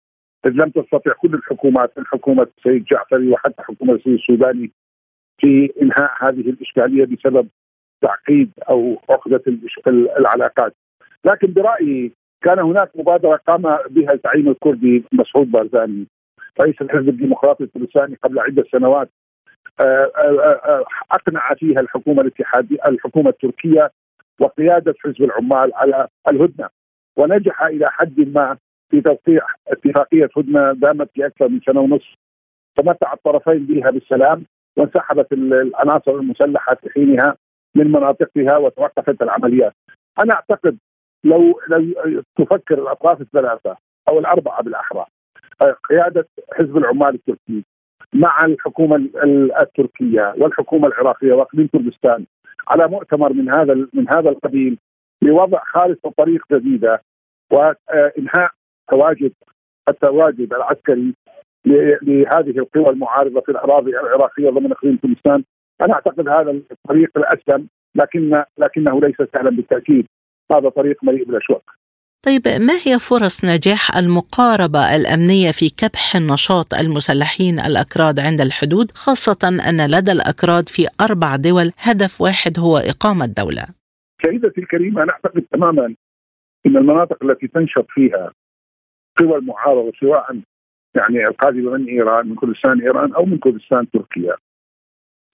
إذ 0.47 0.51
لم 0.51 0.71
تستطع 0.71 1.13
كل 1.13 1.35
الحكومات 1.35 1.99
من 1.99 2.07
حكومه 2.07 2.49
السيد 2.59 2.85
جعفري 2.85 3.29
وحتى 3.29 3.63
حكومة 3.63 3.95
السيد 3.95 4.13
السوداني 4.13 4.71
في 5.41 5.73
إنهاء 5.83 6.11
هذه 6.21 6.51
الإشكالية 6.51 7.05
بسبب 7.05 7.49
تعقيد 8.03 8.51
أو 8.71 9.01
عقدة 9.11 9.43
العلاقات. 10.19 10.75
لكن 11.25 11.53
برأيي 11.53 12.13
كان 12.43 12.59
هناك 12.59 12.91
مبادرة 12.95 13.37
قام 13.37 13.63
بها 13.91 14.13
الزعيم 14.13 14.49
الكردي 14.49 15.05
مسعود 15.13 15.51
بارزاني 15.51 16.07
رئيس 16.61 16.83
الحزب 16.83 17.09
الديمقراطي 17.09 17.65
الثلاثاني 17.65 18.17
قبل 18.23 18.39
عدة 18.39 18.65
سنوات. 18.73 19.09
آه، 19.09 19.09
آه، 19.09 19.09
آه، 19.09 19.28
أقنع 21.13 21.55
فيها 21.55 21.81
الحكومة 21.81 22.23
الاتحاديه 22.23 22.79
الحكومة 22.87 23.31
التركية 23.31 23.91
وقيادة 24.41 24.95
حزب 25.05 25.23
العمال 25.23 25.75
على 25.75 26.09
الهدنة 26.29 26.69
ونجح 27.17 27.63
إلى 27.63 27.87
حد 27.91 28.21
ما 28.21 28.57
في 28.91 29.01
توقيع 29.01 29.47
اتفاقية 29.69 30.29
هدنة 30.37 30.73
دامت 30.73 31.11
في 31.15 31.27
أكثر 31.27 31.49
من 31.49 31.61
سنة 31.67 31.81
ونصف 31.81 32.15
تمتع 32.77 33.13
الطرفين 33.13 33.67
بها 33.67 33.91
بالسلام 33.91 34.45
وانسحبت 34.77 35.33
العناصر 35.33 36.11
المسلحة 36.11 36.75
في 36.75 36.91
حينها 36.91 37.37
من 37.75 37.93
مناطقها 37.93 38.57
وتوقفت 38.57 39.23
العمليات. 39.23 39.73
أنا 40.19 40.35
أعتقد 40.35 40.79
لو 41.25 41.61
لو 41.69 42.23
تفكر 42.37 42.83
الأطراف 42.83 43.21
الثلاثة 43.21 43.77
أو 44.09 44.19
الأربعة 44.19 44.63
بالأحرى 44.63 45.07
قيادة 45.91 46.29
حزب 46.53 46.77
العمال 46.77 47.15
التركي 47.15 47.65
مع 48.15 48.45
الحكومة 48.45 49.09
التركية 49.63 50.35
والحكومة 50.39 50.89
العراقية 50.89 51.33
واقليم 51.33 51.69
كردستان 51.73 52.25
على 52.69 52.89
مؤتمر 52.89 53.33
من 53.33 53.51
هذا 53.51 53.75
من 53.93 54.09
هذا 54.09 54.31
القبيل 54.31 54.79
لوضع 55.23 55.61
خارطه 55.65 56.13
طريق 56.19 56.43
جديدة 56.53 57.03
وإنهاء 57.53 58.51
تواجد 58.91 59.33
التواجد 59.89 60.55
العسكري 60.55 61.15
لهذه 62.03 62.59
القوى 62.59 62.89
المعارضة 62.91 63.41
في 63.41 63.49
الأراضي 63.49 63.91
العراقية 63.91 64.51
ضمن 64.51 64.73
إقليم 64.73 64.99
كردستان. 65.03 65.45
أنا 65.81 65.95
أعتقد 65.95 66.29
هذا 66.29 66.51
الطريق 66.51 67.11
الاسلم 67.17 67.69
لكن 67.95 68.43
لكنه 68.59 69.01
ليس 69.01 69.17
سهلا 69.33 69.51
بالتأكيد. 69.51 70.07
هذا 70.53 70.69
طريق 70.69 71.05
مليء 71.05 71.25
بالاشواك 71.25 71.78
طيب 72.27 72.43
ما 72.61 72.75
هي 72.87 72.99
فرص 72.99 73.45
نجاح 73.45 73.97
المقاربة 73.97 74.97
الأمنية 74.97 75.51
في 75.51 75.71
كبح 75.71 76.17
النشاط 76.17 76.75
المسلحين 76.75 77.61
الأكراد 77.61 78.21
عند 78.21 78.41
الحدود 78.41 78.91
خاصة 78.91 79.43
أن 79.69 79.87
لدى 79.87 80.13
الأكراد 80.13 80.69
في 80.69 80.83
أربع 81.01 81.37
دول 81.37 81.73
هدف 81.79 82.21
واحد 82.21 82.59
هو 82.59 82.77
إقامة 82.77 83.27
دولة 83.27 83.67
سيدتي 84.23 84.61
الكريمة 84.61 85.05
نعتقد 85.05 85.43
تماما 85.53 85.87
أن 86.67 86.77
المناطق 86.77 87.25
التي 87.25 87.47
تنشط 87.49 87.87
فيها 87.89 88.33
قوى 89.19 89.37
المعارضة 89.37 89.93
سواء 90.01 90.41
يعني 90.95 91.25
القادمة 91.29 91.71
من 91.71 91.89
إيران 91.89 92.29
من 92.29 92.35
كردستان 92.35 92.81
إيران 92.81 93.15
أو 93.15 93.25
من 93.25 93.39
كردستان 93.39 93.91
تركيا 93.91 94.37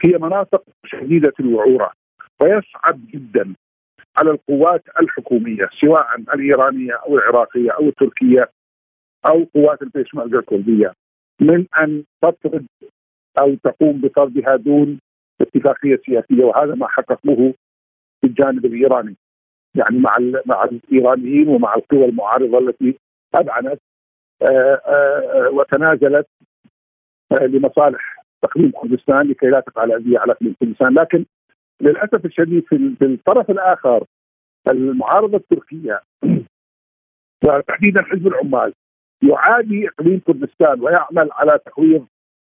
هي 0.05 0.19
مناطق 0.19 0.65
شديدة 0.87 1.33
الوعورة 1.41 1.93
ويصعب 2.41 3.01
جدا 3.15 3.55
على 4.17 4.31
القوات 4.31 4.83
الحكومية 5.01 5.69
سواء 5.81 6.07
الإيرانية 6.35 6.93
أو 6.93 7.19
العراقية 7.19 7.71
أو 7.71 7.89
التركية 7.89 8.51
أو 9.27 9.47
قوات 9.55 9.83
البيشمركه 9.83 10.39
الكردية. 10.39 10.93
من 11.41 11.67
أن 11.83 12.05
تطرد 12.23 12.67
أو 13.41 13.55
تقوم 13.55 14.01
بطردها 14.01 14.57
دون 14.57 15.01
اتفاقية 15.41 16.01
سياسية 16.07 16.45
وهذا 16.45 16.75
ما 16.75 16.89
حققوه 16.89 17.55
في 18.21 18.27
الجانب 18.27 18.65
الإيراني. 18.65 19.17
يعني 19.75 19.99
مع 19.99 20.17
مع 20.47 20.65
الإيرانيين 20.65 21.49
ومع 21.49 21.75
القوى 21.75 22.05
المعارضة 22.05 22.59
التي 22.59 22.99
اذعنت 23.37 23.81
آه، 24.43 24.81
آه، 24.87 25.51
وتنازلت 25.53 26.27
آه، 27.33 27.47
لمصالح 27.47 28.25
تقديم 28.43 28.71
كردستان 28.71 29.29
لكي 29.29 29.47
لا 29.47 29.61
تقع 29.61 29.85
الأذية 29.85 30.19
على 30.19 30.35
كردستان 30.61 30.95
لكن 30.95 31.25
للأسف 31.81 32.25
الشديد 32.25 32.65
في 32.69 33.05
الطرف 33.05 33.51
الآخر 33.51 34.05
المعارضة 34.69 35.37
التركية 35.37 36.01
وتحديدا 37.45 38.03
حزب 38.03 38.27
العمال 38.27 38.75
يعادي 39.23 39.89
إقليم 39.89 40.21
كردستان 40.27 40.81
ويعمل 40.81 41.29
على 41.33 41.59
تحوير 41.67 42.03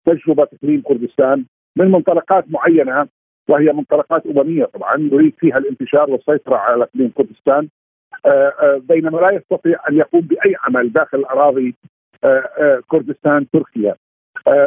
تجربة 0.06 0.48
إقليم 0.52 0.82
كردستان 0.82 1.44
من 1.76 1.90
منطلقات 1.90 2.44
معينة 2.50 3.08
وهي 3.48 3.72
منطلقات 3.72 4.26
أممية 4.26 4.64
طبعا 4.64 4.96
يريد 4.96 5.34
فيها 5.38 5.56
الانتشار 5.56 6.10
والسيطرة 6.10 6.56
على 6.56 6.84
إقليم 6.84 7.10
كردستان. 7.10 7.68
آه، 8.26 8.52
آه، 8.60 8.80
بينما 8.88 9.18
لا 9.18 9.34
يستطيع 9.34 9.78
أن 9.88 9.96
يقوم 9.96 10.20
بأي 10.20 10.54
عمل 10.62 10.92
داخل 10.92 11.24
أراضي 11.24 11.74
آه، 12.24 12.82
كردستان 12.88 13.46
تركيا. 13.50 13.96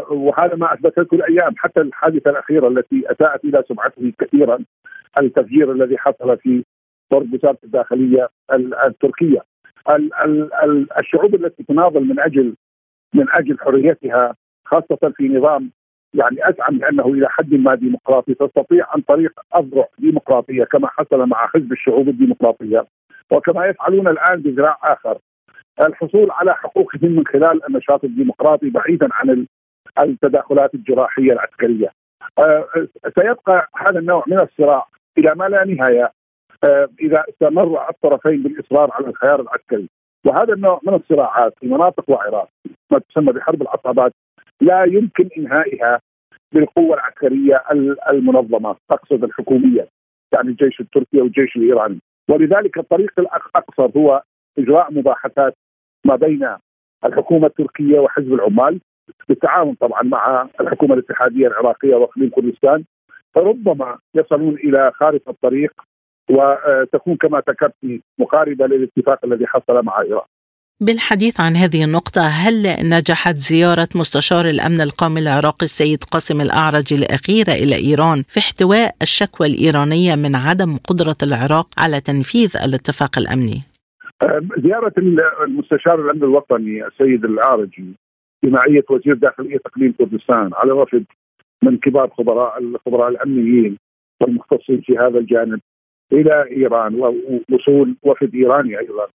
وهذا 0.10 0.56
ما 0.56 0.74
اثبتته 0.74 1.16
الأيام 1.16 1.54
حتى 1.58 1.82
الحادثة 1.82 2.32
الأخيرة 2.32 2.68
التي 2.68 3.04
أساءت 3.12 3.46
إلى 3.46 3.64
سمعته 3.68 4.14
كثيرا 4.20 4.60
التفجير 5.22 5.72
الذي 5.72 5.98
حصل 5.98 6.38
في 6.38 6.64
قرب 7.12 7.34
وزاره 7.34 7.58
الداخلية 7.64 8.30
التركية. 8.86 9.44
الشعوب 11.00 11.36
التي 11.36 11.64
تناضل 11.64 12.04
من 12.04 12.20
أجل 12.20 12.56
من 13.14 13.26
أجل 13.30 13.60
حريتها 13.60 14.36
خاصة 14.66 15.14
في 15.16 15.28
نظام 15.28 15.72
يعني 16.14 16.38
أزعم 16.50 16.78
بانه 16.78 17.06
إلى 17.06 17.30
حد 17.30 17.54
ما 17.54 17.76
ديمقراطي 17.76 18.34
تستطيع 18.34 18.88
عن 18.90 19.02
طريق 19.02 19.40
أذرع 19.58 19.88
ديمقراطية 20.00 20.64
كما 20.64 20.88
حصل 20.88 21.26
مع 21.30 21.48
حزب 21.48 21.72
الشعوب 21.72 22.10
الديمقراطية. 22.10 22.86
وكما 23.32 23.66
يفعلون 23.66 24.08
الآن 24.08 24.42
بذراع 24.42 24.78
آخر 24.84 25.18
الحصول 25.82 26.32
على 26.32 26.54
حقوقهم 26.54 27.12
من 27.12 27.28
خلال 27.28 27.66
النشاط 27.70 28.04
الديمقراطي 28.04 28.70
بعيدا 28.70 29.08
عن 29.12 29.46
التداخلات 30.00 30.74
الجراحية 30.76 31.32
العسكرية. 31.34 31.92
آه، 32.40 32.68
سيبقى 33.20 33.68
هذا 33.76 34.00
النوع 34.00 34.24
من 34.28 34.40
الصراع 34.40 34.88
إلى 35.18 35.36
ما 35.36 35.46
لا 35.46 35.66
نهاية 35.66 36.12
آه، 36.64 36.90
إذا 37.02 37.24
استمر 37.30 37.90
الطرفين 37.90 38.44
بالإصرار 38.44 38.92
على 38.94 39.08
الخيار 39.08 39.42
العسكري 39.42 39.90
وهذا 40.26 40.54
النوع 40.54 40.80
من 40.84 40.94
الصراعات 40.94 41.54
في 41.60 41.68
مناطق 41.68 42.10
وعراق 42.10 42.50
ما 42.92 43.00
تسمى 43.00 43.34
بحرب 43.34 43.62
العصابات 43.62 44.12
لا 44.62 44.84
يمكن 44.84 45.30
إنهائها 45.38 46.00
بالقوة 46.54 46.96
العسكرية 46.96 47.64
المنظمة 48.12 48.76
اقصد 48.92 49.24
الحكومية 49.24 49.88
يعني 50.34 50.50
الجيش 50.50 50.80
التركي 50.80 51.22
والجيش 51.22 51.56
الإيراني 51.56 52.00
ولذلك 52.30 52.78
الطريق 52.78 53.12
الأقصر 53.20 54.00
هو 54.00 54.24
إجراء 54.60 54.94
مباحثات 54.94 55.54
ما 56.06 56.16
بين 56.16 56.56
الحكومة 57.06 57.48
التركية 57.48 58.00
وحزب 58.00 58.34
العمال 58.34 58.80
بالتعاون 59.30 59.74
طبعا 59.74 60.04
مع 60.04 60.50
الحكومة 60.62 60.94
الاتحادية 60.94 61.48
العراقية 61.48 61.96
وأقليم 61.96 62.30
كردستان 62.30 62.84
فربما 63.36 63.98
يصلون 64.16 64.56
إلى 64.56 64.92
خارطة 64.96 65.30
الطريق 65.30 65.72
وتكون 66.30 67.16
كما 67.16 67.42
ذكرت 67.50 67.74
مقاربة 68.20 68.66
للاتفاق 68.68 69.26
الذي 69.26 69.48
حصل 69.48 69.86
مع 69.86 70.02
إيران. 70.02 70.26
بالحديث 70.82 71.42
عن 71.42 71.56
هذه 71.56 71.84
النقطة 71.84 72.22
هل 72.22 72.64
نجحت 72.84 73.36
زيارة 73.36 73.88
مستشار 73.96 74.46
الأمن 74.46 74.82
القومي 74.82 75.20
العراقي 75.20 75.66
السيد 75.66 76.04
قاسم 76.04 76.42
الأعرج 76.42 76.94
الأخيرة 76.94 77.54
إلى 77.64 77.76
إيران 77.76 78.24
في 78.28 78.40
احتواء 78.40 78.96
الشكوى 79.02 79.48
الإيرانية 79.48 80.16
من 80.16 80.36
عدم 80.36 80.78
قدرة 80.78 81.16
العراق 81.24 81.68
على 81.78 82.02
تنفيذ 82.02 82.58
الاتفاق 82.66 83.18
الأمني؟ 83.18 83.62
زيارة 84.64 84.94
المستشار 85.48 85.96
الأمن 86.06 86.24
الوطني 86.24 86.88
السيد 86.88 87.26
الأعرجي 87.26 87.86
بمعية 88.44 88.84
وزير 88.90 89.14
داخلية 89.14 89.58
تقليم 89.58 89.92
كردستان 89.92 90.50
على 90.54 90.72
وفد 90.72 91.06
من 91.64 91.78
كبار 91.78 92.10
خبراء 92.10 92.58
الخبراء 92.58 93.10
الأمنيين 93.10 93.78
والمختصين 94.22 94.82
في 94.82 94.98
هذا 94.98 95.20
الجانب 95.20 95.60
إلى 96.14 96.46
إيران 96.52 96.96
ووصول 96.96 97.96
وفد 98.04 98.36
إيراني 98.36 98.80
أيضا 98.80 99.08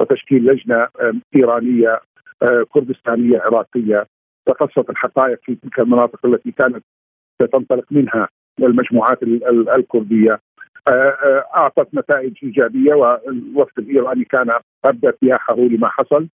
وتشكيل 0.00 0.46
لجنة 0.46 0.88
إيرانية 1.36 2.00
كردستانية 2.68 3.38
عراقية 3.38 4.06
تقصت 4.46 4.90
الحقائق 4.90 5.38
في 5.42 5.54
تلك 5.54 5.80
المناطق 5.80 6.26
التي 6.26 6.52
كانت 6.52 6.84
ستنطلق 7.42 7.84
منها 7.90 8.28
المجموعات 8.58 9.22
الكردية. 9.78 10.40
أعطت 11.56 11.94
نتائج 11.94 12.32
إيجابية 12.42 12.94
والوفد 12.94 13.78
الإيراني 13.78 14.24
كان 14.24 14.50
أبدى 14.84 15.06
ارتياحه 15.06 15.56
لما 15.56 15.88
حصل. 15.88 16.28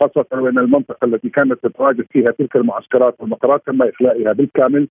خاصة 0.00 0.26
وإن 0.32 0.58
المنطقة 0.58 1.04
التي 1.04 1.28
كانت 1.28 1.52
تتواجد 1.62 2.06
فيها 2.12 2.30
تلك 2.38 2.56
المعسكرات 2.56 3.14
والمقرات 3.18 3.62
تم 3.66 3.82
إخلائها 3.82 4.32
بالكامل 4.32 4.88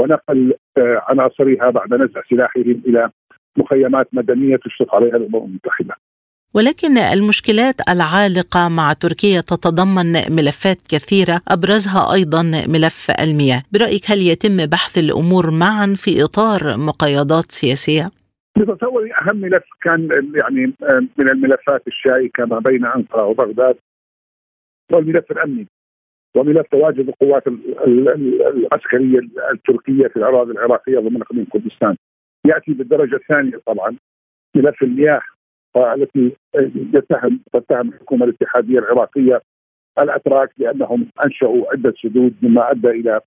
ونقل 0.00 0.54
عناصرها 0.78 1.70
بعد 1.70 1.94
نزع 1.94 2.20
سلاحهم 2.30 2.82
إلى 2.86 3.10
مخيمات 3.56 4.08
مدنية 4.12 4.56
تشرف 4.56 4.94
عليها 4.94 5.16
الأمم 5.16 5.44
المتحدة. 5.44 5.94
ولكن 6.54 6.98
المشكلات 6.98 7.74
العالقة 7.88 8.68
مع 8.68 8.92
تركيا 8.92 9.40
تتضمن 9.40 10.12
ملفات 10.30 10.78
كثيرة 10.88 11.40
أبرزها 11.48 12.14
أيضا 12.14 12.42
ملف 12.68 13.10
المياه 13.20 13.62
برأيك 13.72 14.10
هل 14.10 14.18
يتم 14.18 14.56
بحث 14.56 14.98
الأمور 14.98 15.50
معا 15.50 15.94
في 15.96 16.24
إطار 16.24 16.76
مقايضات 16.76 17.50
سياسية؟ 17.50 18.10
بتصوري 18.58 19.10
أهم 19.14 19.36
ملف 19.36 19.64
كان 19.82 20.08
يعني 20.34 20.72
من 21.18 21.28
الملفات 21.28 21.82
الشائكة 21.86 22.44
ما 22.44 22.58
بين 22.58 22.84
أنقرة 22.84 23.24
وبغداد 23.24 23.76
هو 24.94 24.98
الملف 24.98 25.30
الأمني 25.30 25.66
وملف 26.36 26.66
تواجد 26.66 27.08
القوات 27.08 27.44
العسكرية 27.86 29.18
التركية 29.52 30.08
في 30.08 30.16
الأراضي 30.16 30.52
العراقية 30.52 30.98
ضمن 30.98 31.22
إقليم 31.22 31.44
كردستان 31.44 31.96
يأتي 32.46 32.72
بالدرجة 32.72 33.16
الثانية 33.16 33.60
طبعا 33.66 33.96
ملف 34.56 34.82
المياه 34.82 35.20
التي 35.76 36.36
يتهم 36.94 37.40
تتهم 37.52 37.88
الحكومة 37.88 38.24
الاتحادية 38.24 38.78
العراقية 38.78 39.42
الأتراك 39.98 40.50
بانهم 40.58 41.06
أنشأوا 41.24 41.72
عدة 41.72 41.94
سدود 42.02 42.34
مما 42.42 42.70
أدى 42.70 42.88
إلى 42.88 43.20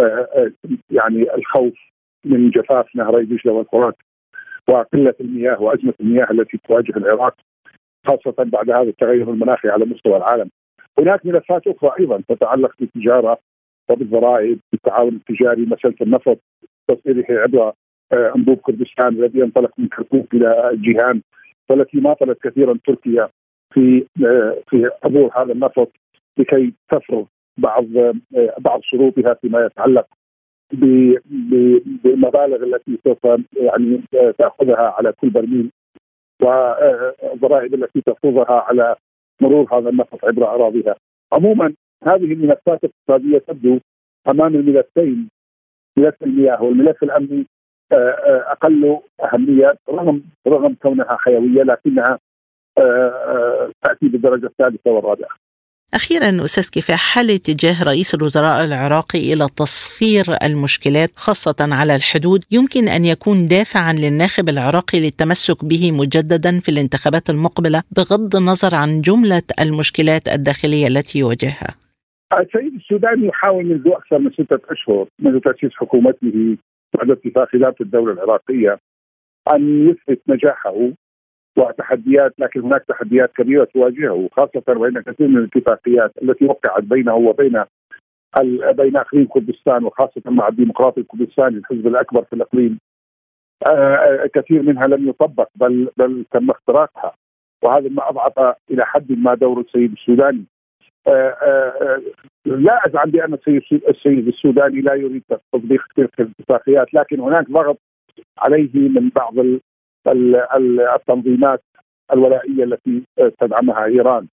آه، 0.00 0.28
آه، 0.36 0.52
يعني 0.90 1.34
الخوف 1.34 1.74
من 2.24 2.50
جفاف 2.50 2.96
نهري 2.96 3.24
دجلة 3.24 3.52
والفرات 3.52 3.96
وقلة 4.68 5.14
المياه 5.20 5.62
وأزمة 5.62 5.94
المياه 6.00 6.26
التي 6.30 6.58
تواجه 6.68 6.96
العراق 6.96 7.34
خاصة 8.06 8.34
بعد 8.38 8.70
هذا 8.70 8.82
التغير 8.88 9.30
المناخي 9.30 9.68
على 9.68 9.84
مستوى 9.84 10.16
العالم. 10.16 10.50
هناك 10.98 11.26
ملفات 11.26 11.66
أخرى 11.66 11.90
أيضا 12.00 12.22
تتعلق 12.28 12.74
بالتجارة 12.80 13.38
وبالضرائب 13.90 14.58
بالتعاون 14.72 15.14
التجاري 15.14 15.66
مسألة 15.66 15.94
النفط 16.00 16.38
عبر 17.30 17.72
آه، 18.12 18.32
أنبوب 18.36 18.58
كردستان 18.58 19.08
الذي 19.08 19.38
ينطلق 19.38 19.70
من 19.78 19.88
كركوك 19.88 20.34
إلى 20.34 20.70
جيهان 20.74 21.22
والتي 21.70 22.00
ماطلت 22.00 22.38
كثيرا 22.42 22.78
تركيا 22.86 23.28
في 23.74 24.06
آه، 24.24 24.62
في 24.70 24.90
عبور 25.04 25.30
هذا 25.36 25.52
النفط 25.52 25.92
لكي 26.38 26.72
تفرض 26.90 27.26
بعض 27.58 27.96
آه، 27.96 28.54
بعض 28.58 28.80
شروطها 28.82 29.34
فيما 29.34 29.66
يتعلق 29.66 30.06
بالمبالغ 30.72 32.62
التي 32.62 32.98
سوف 33.04 33.24
يعني 33.56 34.02
تأخذها 34.38 34.94
على 34.98 35.12
كل 35.12 35.30
برميل 35.30 35.70
والضرائب 36.42 37.74
التي 37.74 38.00
تفرضها 38.00 38.60
على 38.68 38.96
مرور 39.40 39.78
هذا 39.78 39.88
النفط 39.88 40.24
عبر 40.24 40.54
أراضيها. 40.54 40.94
عموما 41.32 41.74
هذه 42.04 42.32
الملفات 42.32 42.84
الاقتصادية 42.84 43.38
تبدو 43.38 43.78
أمام 44.28 44.54
الملفين 44.54 45.28
ملف 45.98 46.14
المياه 46.22 46.62
والملف 46.62 47.02
الأمني 47.02 47.46
آه، 47.92 47.94
آه، 47.96 48.52
أقل 48.52 49.00
أهمية 49.24 49.74
رغم 49.88 50.22
رغم 50.46 50.74
كونها 50.74 51.16
حيويه 51.16 51.62
لكنها 51.62 52.18
آه، 52.78 53.70
تأتي 53.82 54.08
بالدرجة 54.08 54.46
الثالثة 54.46 54.90
والرابعة. 54.90 55.47
أخيرا 55.94 56.44
أستاذ 56.44 56.66
كفاح 56.76 57.18
هل 57.18 57.30
اتجاه 57.30 57.84
رئيس 57.84 58.14
الوزراء 58.14 58.64
العراقي 58.64 59.32
إلى 59.32 59.46
تصفير 59.56 60.24
المشكلات 60.42 61.10
خاصة 61.16 61.56
على 61.60 61.96
الحدود 61.96 62.40
يمكن 62.50 62.88
أن 62.88 63.04
يكون 63.04 63.48
دافعا 63.48 63.92
للناخب 63.92 64.48
العراقي 64.48 65.00
للتمسك 65.00 65.64
به 65.64 65.92
مجددا 65.92 66.60
في 66.60 66.68
الانتخابات 66.68 67.30
المقبلة 67.30 67.82
بغض 67.96 68.36
النظر 68.36 68.74
عن 68.74 69.00
جملة 69.00 69.42
المشكلات 69.60 70.28
الداخلية 70.28 70.86
التي 70.86 71.18
يواجهها؟ 71.18 71.70
السيد 72.40 72.74
السوداني 72.74 73.26
يحاول 73.26 73.64
منذ 73.64 73.88
أكثر 73.88 74.18
من 74.18 74.30
ستة 74.32 74.60
أشهر 74.70 75.06
منذ 75.18 75.40
تأسيس 75.40 75.72
حكومته 75.74 76.56
بعد 76.94 77.10
اتفاق 77.10 77.48
اداره 77.54 77.76
الدولة 77.80 78.12
العراقية 78.12 78.78
أن 79.54 79.88
يثبت 79.90 80.20
نجاحه 80.28 80.76
وتحديات 81.58 82.34
لكن 82.38 82.60
هناك 82.60 82.84
تحديات 82.88 83.32
كبيرة 83.32 83.64
تواجهه 83.64 84.28
خاصه 84.36 84.62
وإن 84.68 85.00
كثير 85.00 85.28
من 85.28 85.36
الاتفاقيات 85.38 86.12
التي 86.22 86.44
وقعت 86.44 86.82
بينه 86.82 87.14
وبين 87.14 87.64
بين 88.72 88.96
أقليم 88.96 89.26
كردستان 89.26 89.84
وخاصة 89.84 90.22
مع 90.26 90.48
الديمقراطي 90.48 91.00
الكردستاني 91.00 91.56
الحزب 91.56 91.86
الأكبر 91.86 92.24
في 92.24 92.32
الأقليم 92.32 92.78
آه، 93.66 94.30
كثير 94.34 94.62
منها 94.62 94.86
لم 94.86 95.08
يطبق 95.08 95.48
بل 95.56 95.90
بل 95.96 96.24
تم 96.32 96.50
اختراقها. 96.50 97.14
وهذا 97.62 97.88
ما 97.88 98.08
أضعف 98.08 98.56
إلى 98.70 98.84
حد 98.86 99.12
ما 99.12 99.34
دور 99.34 99.60
السيد 99.60 99.92
السوداني. 99.92 100.44
آه، 101.08 101.36
آه، 101.42 102.02
لا 102.44 102.80
أزعم 102.86 103.10
بأن 103.10 103.34
السيد 103.88 104.28
السوداني 104.28 104.80
لا 104.80 104.94
يريد 104.94 105.22
تطبيق 105.52 105.82
تلك 105.96 106.20
الاتفاقيات 106.20 106.94
لكن 106.94 107.20
هناك 107.20 107.50
ضغط 107.50 107.78
عليه 108.38 108.70
من 108.74 109.08
بعض 109.08 109.34
التنظيمات 110.08 111.62
الولائية 112.12 112.64
التي 112.64 113.02
تدعمها 113.40 113.84
إيران. 113.84 114.26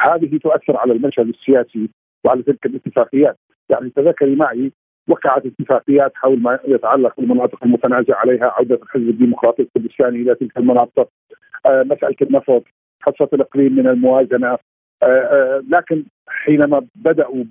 هذه 0.00 0.38
تؤثر 0.38 0.76
على 0.76 0.92
المشهد 0.92 1.28
السياسي 1.28 1.90
وعلى 2.24 2.42
تلك 2.42 2.66
الاتفاقيات. 2.66 3.36
يعني 3.70 3.90
تذكري 3.90 4.36
معي 4.36 4.72
وقعت 5.08 5.46
اتفاقيات 5.46 6.12
حول 6.14 6.42
ما 6.42 6.58
يتعلق 6.68 7.20
بالمناطق 7.20 7.64
المتنازع 7.64 8.16
عليها 8.16 8.46
عودة 8.46 8.74
الحزب 8.82 9.08
الديمقراطي 9.08 9.62
الكردستاني 9.62 10.22
إلى 10.22 10.34
تلك 10.34 10.56
المناطق 10.56 11.08
آه 11.66 11.82
مساله 11.82 12.16
النفط 12.22 12.62
حصة 13.00 13.28
الإقليم 13.32 13.72
من 13.76 13.86
الموازنة. 13.86 14.48
آه 14.48 15.06
آه 15.06 15.62
لكن 15.70 16.04
حينما 16.28 16.86
بدأوا 16.94 17.44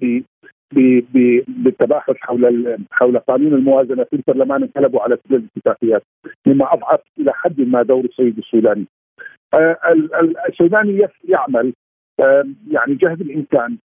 بالتباحث 0.74 2.16
حول 2.20 2.78
حول 2.92 3.20
قانون 3.20 3.54
الموازنة 3.54 4.04
في 4.04 4.16
البرلمان 4.16 4.64
انقلبوا 4.64 5.02
على 5.02 5.18
كل 5.18 5.36
الاتفاقيات 5.36 6.04
مما 6.46 6.74
أضعف 6.74 7.00
إلى 7.20 7.34
حد 7.34 7.62
ما 7.62 7.84
دور 7.84 8.06
السيد 8.06 8.38
السوداني. 8.38 8.86
آه، 9.54 9.78
السوداني 10.50 11.08
يعمل 11.24 11.74
يعني 12.72 12.96
جهد 12.96 13.22
الامكان 13.22 13.78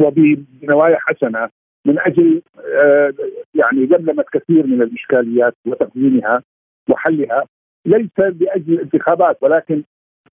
وبنوايا 0.00 0.98
حسنة 1.00 1.48
من 1.86 1.98
أجل 1.98 2.42
آه، 2.84 3.14
يعني 3.54 3.86
لملمة 3.86 4.24
كثير 4.32 4.66
من 4.66 4.82
الإشكاليات 4.82 5.54
وتقديمها 5.66 6.42
وحلها 6.90 7.44
ليس 7.86 8.18
لأجل 8.18 8.72
الانتخابات 8.72 9.38
ولكن 9.42 9.82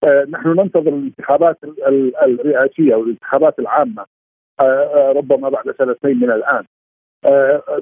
آه، 0.05 0.27
نحن 0.31 0.49
ننتظر 0.49 0.89
الانتخابات 0.89 1.59
الرئاسية 2.25 2.95
والانتخابات 2.95 3.59
العامة 3.59 4.05
ربما 5.17 5.49
بعد 5.49 5.75
سنتين 5.79 6.17
من 6.17 6.31
الآن 6.31 6.65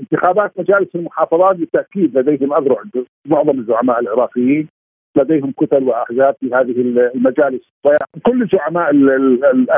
انتخابات 0.00 0.52
مجالس 0.58 0.88
المحافظات 0.94 1.56
بالتأكيد 1.56 2.18
لديهم 2.18 2.54
أذرع 2.54 2.82
معظم 3.26 3.58
الزعماء 3.58 4.00
العراقيين 4.00 4.68
لديهم 5.16 5.52
كتل 5.52 5.82
وأحزاب 5.82 6.36
في 6.40 6.54
هذه 6.54 6.80
المجالس 7.14 7.62
وكل 7.84 8.42
الزعماء 8.42 8.90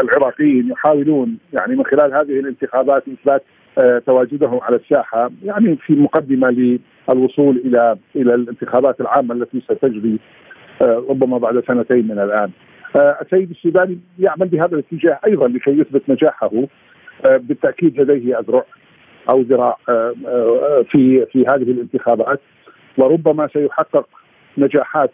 العراقيين 0.02 0.70
يحاولون 0.70 1.38
يعني 1.52 1.76
من 1.76 1.84
خلال 1.84 2.14
هذه 2.14 2.40
الانتخابات 2.40 3.04
إثبات 3.08 3.42
آه، 3.78 3.98
تواجدهم 3.98 4.60
على 4.62 4.76
الساحة 4.76 5.30
يعني 5.44 5.76
في 5.76 5.92
مقدمة 5.92 6.78
للوصول 7.08 7.56
إلى 7.56 7.96
إلى 8.16 8.34
الانتخابات 8.34 9.00
العامة 9.00 9.34
التي 9.34 9.60
ستجري 9.60 10.18
آه، 10.82 11.04
ربما 11.08 11.38
بعد 11.38 11.64
سنتين 11.68 12.08
من 12.08 12.18
الآن. 12.18 12.50
آه، 12.96 13.18
السيد 13.22 13.50
السوداني 13.50 13.98
يعمل 14.18 14.48
بهذا 14.48 14.74
الاتجاه 14.76 15.20
أيضا 15.26 15.48
لكي 15.48 15.70
يثبت 15.70 16.02
نجاحه 16.08 16.50
بالتأكيد 17.24 18.00
لديه 18.00 18.38
أذرع 18.38 18.64
أو 19.30 19.40
ذراع 19.40 19.76
في 20.90 21.26
في 21.32 21.44
هذه 21.48 21.62
الانتخابات. 21.62 22.40
وربما 22.98 23.48
سيحقق 23.52 24.08
نجاحات 24.58 25.10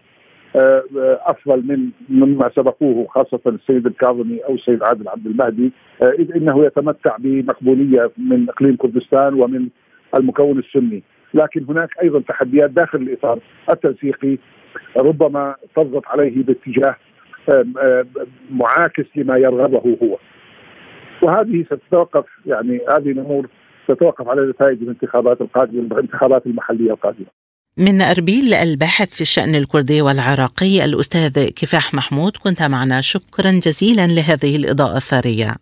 آه، 0.56 0.82
آه، 0.98 1.20
أفضل 1.22 1.62
من 1.66 1.90
مما 2.08 2.50
سبقوه 2.56 3.06
خاصة 3.06 3.40
السيد 3.46 3.86
الكاظمي 3.86 4.38
أو 4.38 4.54
السيد 4.54 4.82
عادل 4.82 5.08
عبد 5.08 5.26
المهدي. 5.26 5.72
آه، 6.02 6.12
إذ 6.18 6.36
إنه 6.36 6.64
يتمتع 6.64 7.16
بمقبولية 7.18 8.10
من 8.18 8.48
إقليم 8.48 8.76
كردستان 8.76 9.34
ومن 9.34 9.68
المكون 10.14 10.58
السني. 10.58 11.02
لكن 11.34 11.64
هناك 11.68 11.88
أيضا 12.02 12.20
تحديات 12.20 12.70
داخل 12.70 12.98
الإطار 12.98 13.38
التنسيقي 13.70 14.38
ربما 14.96 15.54
تضغط 15.76 16.06
عليه 16.06 16.44
باتجاه 16.44 16.96
معاكس 18.50 19.04
لما 19.16 19.36
يرغبه 19.36 19.96
هو. 20.02 20.18
وهذه 21.22 21.64
ستتوقف 21.64 22.24
يعني 22.46 22.80
هذه 22.88 23.10
الأمور 23.10 23.48
ستتوقف 23.84 24.28
على 24.28 24.50
نتائج 24.50 24.82
الانتخابات 24.82 25.40
القادمة 25.40 25.80
الانتخابات 25.80 26.46
المحلية 26.46 26.90
القادمة. 26.90 27.26
من 27.78 28.02
أربيل 28.02 28.54
الباحث 28.54 29.14
في 29.14 29.20
الشأن 29.20 29.54
الكردي 29.54 30.02
والعراقي 30.02 30.84
الأستاذ 30.84 31.48
كفاح 31.50 31.94
محمود 31.94 32.32
كنت 32.36 32.62
معنا. 32.62 33.00
شكرا 33.00 33.50
جزيلا 33.50 34.06
لهذه 34.06 34.56
الإضاءة 34.56 34.96
الثرية. 34.96 35.54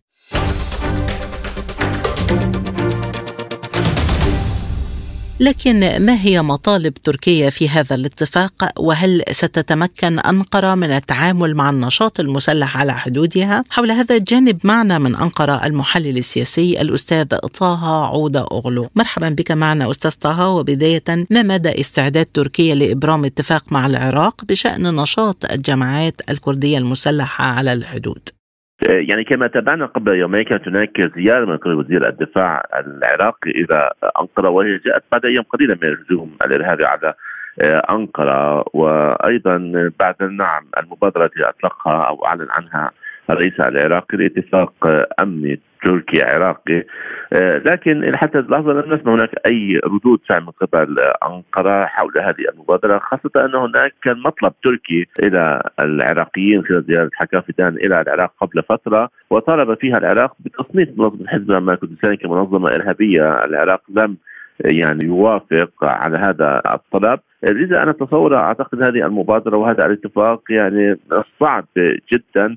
لكن 5.41 6.05
ما 6.05 6.21
هي 6.21 6.43
مطالب 6.43 6.95
تركيا 6.95 7.51
في 7.51 7.69
هذا 7.69 7.95
الاتفاق 7.95 8.73
وهل 8.79 9.23
ستتمكن 9.33 10.19
أنقرة 10.19 10.75
من 10.75 10.91
التعامل 10.91 11.55
مع 11.55 11.71
النشاط 11.71 12.21
المسلح 12.21 12.77
على 12.77 12.93
حدودها؟ 12.93 13.65
حول 13.71 13.91
هذا 13.91 14.17
الجانب 14.17 14.59
معنا 14.65 14.99
من 14.99 15.17
أنقرة 15.17 15.67
المحلل 15.67 16.19
السياسي 16.19 16.81
الأستاذ 16.81 17.27
طه 17.37 18.07
عوده 18.07 18.47
أغلو. 18.53 18.91
مرحبا 18.97 19.29
بك 19.29 19.53
معنا 19.53 19.91
أستاذ 19.91 20.11
طه 20.11 20.49
وبداية 20.49 21.05
ما 21.31 21.43
مدى 21.43 21.81
استعداد 21.81 22.27
تركيا 22.27 22.75
لإبرام 22.75 23.25
اتفاق 23.25 23.73
مع 23.73 23.87
العراق 23.87 24.45
بشأن 24.45 24.95
نشاط 24.95 25.53
الجماعات 25.53 26.31
الكردية 26.31 26.79
المسلحة 26.79 27.45
على 27.45 27.73
الحدود؟ 27.73 28.38
يعني 28.87 29.25
كما 29.25 29.47
تابعنا 29.47 29.87
قبل 29.87 30.15
يومين 30.15 30.43
كانت 30.43 30.69
هناك 30.69 31.01
زيارة 31.17 31.45
من 31.45 31.57
قبل 31.57 31.75
وزير 31.75 32.09
الدفاع 32.09 32.63
العراقي 32.75 33.51
إلى 33.51 33.91
أنقرة 34.21 34.49
وهي 34.49 34.79
جاءت 34.79 35.03
بعد 35.13 35.25
أيام 35.25 35.43
قليلة 35.43 35.79
من 35.83 35.89
الهجوم 35.89 36.37
الإرهابي 36.45 36.85
على 36.85 37.15
آه، 37.63 37.83
أنقرة. 37.91 38.65
وأيضا 38.73 39.91
بعد 40.01 40.23
نعم 40.23 40.67
المبادرة 40.79 41.25
التي 41.25 41.43
أطلقها 41.43 42.03
أو 42.09 42.27
أعلن 42.27 42.47
عنها 42.51 42.91
الرئيس 43.31 43.61
العراقي 43.61 44.17
لاتفاق 44.19 44.73
أمني 45.21 45.61
تركي 45.85 46.23
عراقي. 46.23 46.85
آه، 47.33 47.59
لكن 47.59 48.17
حتى 48.17 48.39
اللحظة 48.39 48.73
لم 48.73 48.95
نسمع 48.95 49.15
هناك 49.15 49.31
أي 49.47 49.81
ردود 49.85 50.21
فعل 50.29 50.41
من 50.41 50.51
قبل 50.51 50.97
أنقرة 51.23 51.85
حول 51.85 52.13
هذه 52.19 52.49
المبادرة 52.53 52.99
خاصة 52.99 53.31
أن 53.45 53.55
هناك 53.55 53.95
كان 54.03 54.19
مطلب 54.19 54.53
تركي 54.63 55.07
إلى 55.23 55.63
العراقيين 55.81 56.65
خلال 56.65 56.85
زيارة 56.89 57.11
حكام 57.15 57.41
فيدان 57.41 57.77
إلى 57.77 58.01
العراق 58.01 58.33
قبل 58.41 58.63
فترة 58.63 59.11
وطالب 59.31 59.75
فيها 59.75 59.99
العراق 59.99 60.37
بتصنيف 60.41 60.89
منظمة 60.97 61.27
حزب 61.27 61.51
العمال 61.51 61.75
الكردستاني 61.75 62.17
كمنظمة 62.17 62.75
إرهابية. 62.75 63.45
العراق 63.45 63.83
لم 63.89 64.17
يعني 64.61 65.05
يوافق 65.05 65.71
على 65.83 66.19
هذا 66.19 66.63
الطلب. 66.75 67.21
لذا 67.43 67.83
أنا 67.83 67.91
أتصور 67.91 68.37
أعتقد 68.37 68.83
هذه 68.83 69.07
المبادرة 69.07 69.57
وهذا 69.57 69.87
الاتفاق 69.87 70.43
يعني 70.51 70.97
صعب 71.41 71.67
جدا. 72.13 72.47
آه، 72.47 72.57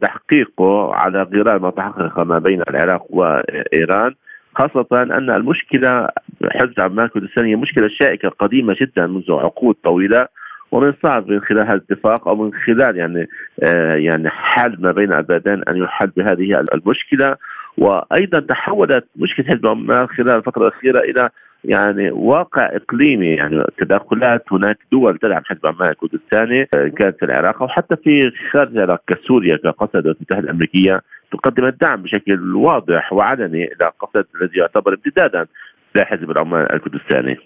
تحقيقه 0.00 0.94
على 0.94 1.22
غرار 1.22 1.58
ما 1.58 1.70
تحقق 1.70 2.20
ما 2.20 2.38
بين 2.38 2.62
العراق 2.70 3.06
وإيران 3.10 4.14
خاصة 4.54 4.86
أن 4.92 5.30
المشكلة 5.30 6.08
حزب 6.50 6.80
عمان 6.80 7.06
كردستان 7.06 7.44
هي 7.44 7.56
مشكلة 7.56 7.88
شائكة 7.88 8.28
قديمة 8.28 8.76
جدا 8.80 9.06
منذ 9.06 9.32
عقود 9.32 9.74
طويلة 9.84 10.26
ومن 10.72 10.88
الصعب 10.88 11.28
من 11.28 11.40
خلال 11.40 11.66
هذا 11.66 11.74
الاتفاق 11.74 12.28
أو 12.28 12.36
من 12.36 12.52
خلال 12.54 12.96
يعني 12.96 13.28
آه 13.62 13.94
يعني 13.94 14.30
حل 14.30 14.76
ما 14.78 14.92
بين 14.92 15.12
البلدين 15.12 15.62
أن 15.68 15.76
يحل 15.76 16.06
بهذه 16.16 16.64
المشكلة. 16.74 17.36
وأيضا 17.78 18.40
تحولت 18.40 19.04
مشكلة 19.16 19.46
حزب 19.46 19.66
عمان 19.66 20.06
خلال 20.06 20.30
الفترة 20.30 20.68
الأخيرة 20.68 21.00
إلى 21.00 21.28
يعني 21.64 22.10
واقع 22.10 22.76
إقليمي 22.76 23.26
يعني 23.26 23.64
تدخلات 23.78 24.44
هناك 24.52 24.78
دول 24.92 25.18
تدعم 25.18 25.42
حزب 25.44 25.66
عمان 25.66 25.88
الكردستاني 25.88 26.68
آه، 26.74 26.88
كانت 26.88 27.16
في 27.18 27.24
العراق 27.24 27.62
أو 27.62 27.68
حتى 27.68 27.96
في 27.96 28.32
خارج 28.52 28.76
العراق 28.76 29.02
كسوريا 29.06 29.56
كقصد 29.56 29.96
الولايات 29.96 30.16
المتحده 30.16 30.44
الأمريكية 30.44 31.00
تقدم 31.32 31.64
الدعم 31.64 32.02
بشكل 32.02 32.56
واضح 32.56 33.12
وعلني 33.12 33.64
إلى 33.64 33.90
قصد 34.00 34.24
الذي 34.34 34.58
يعتبر 34.58 34.94
امتدادا 34.94 35.46
لحزب 35.94 36.30
العمان 36.30 36.66
الكردستاني. 36.74 37.36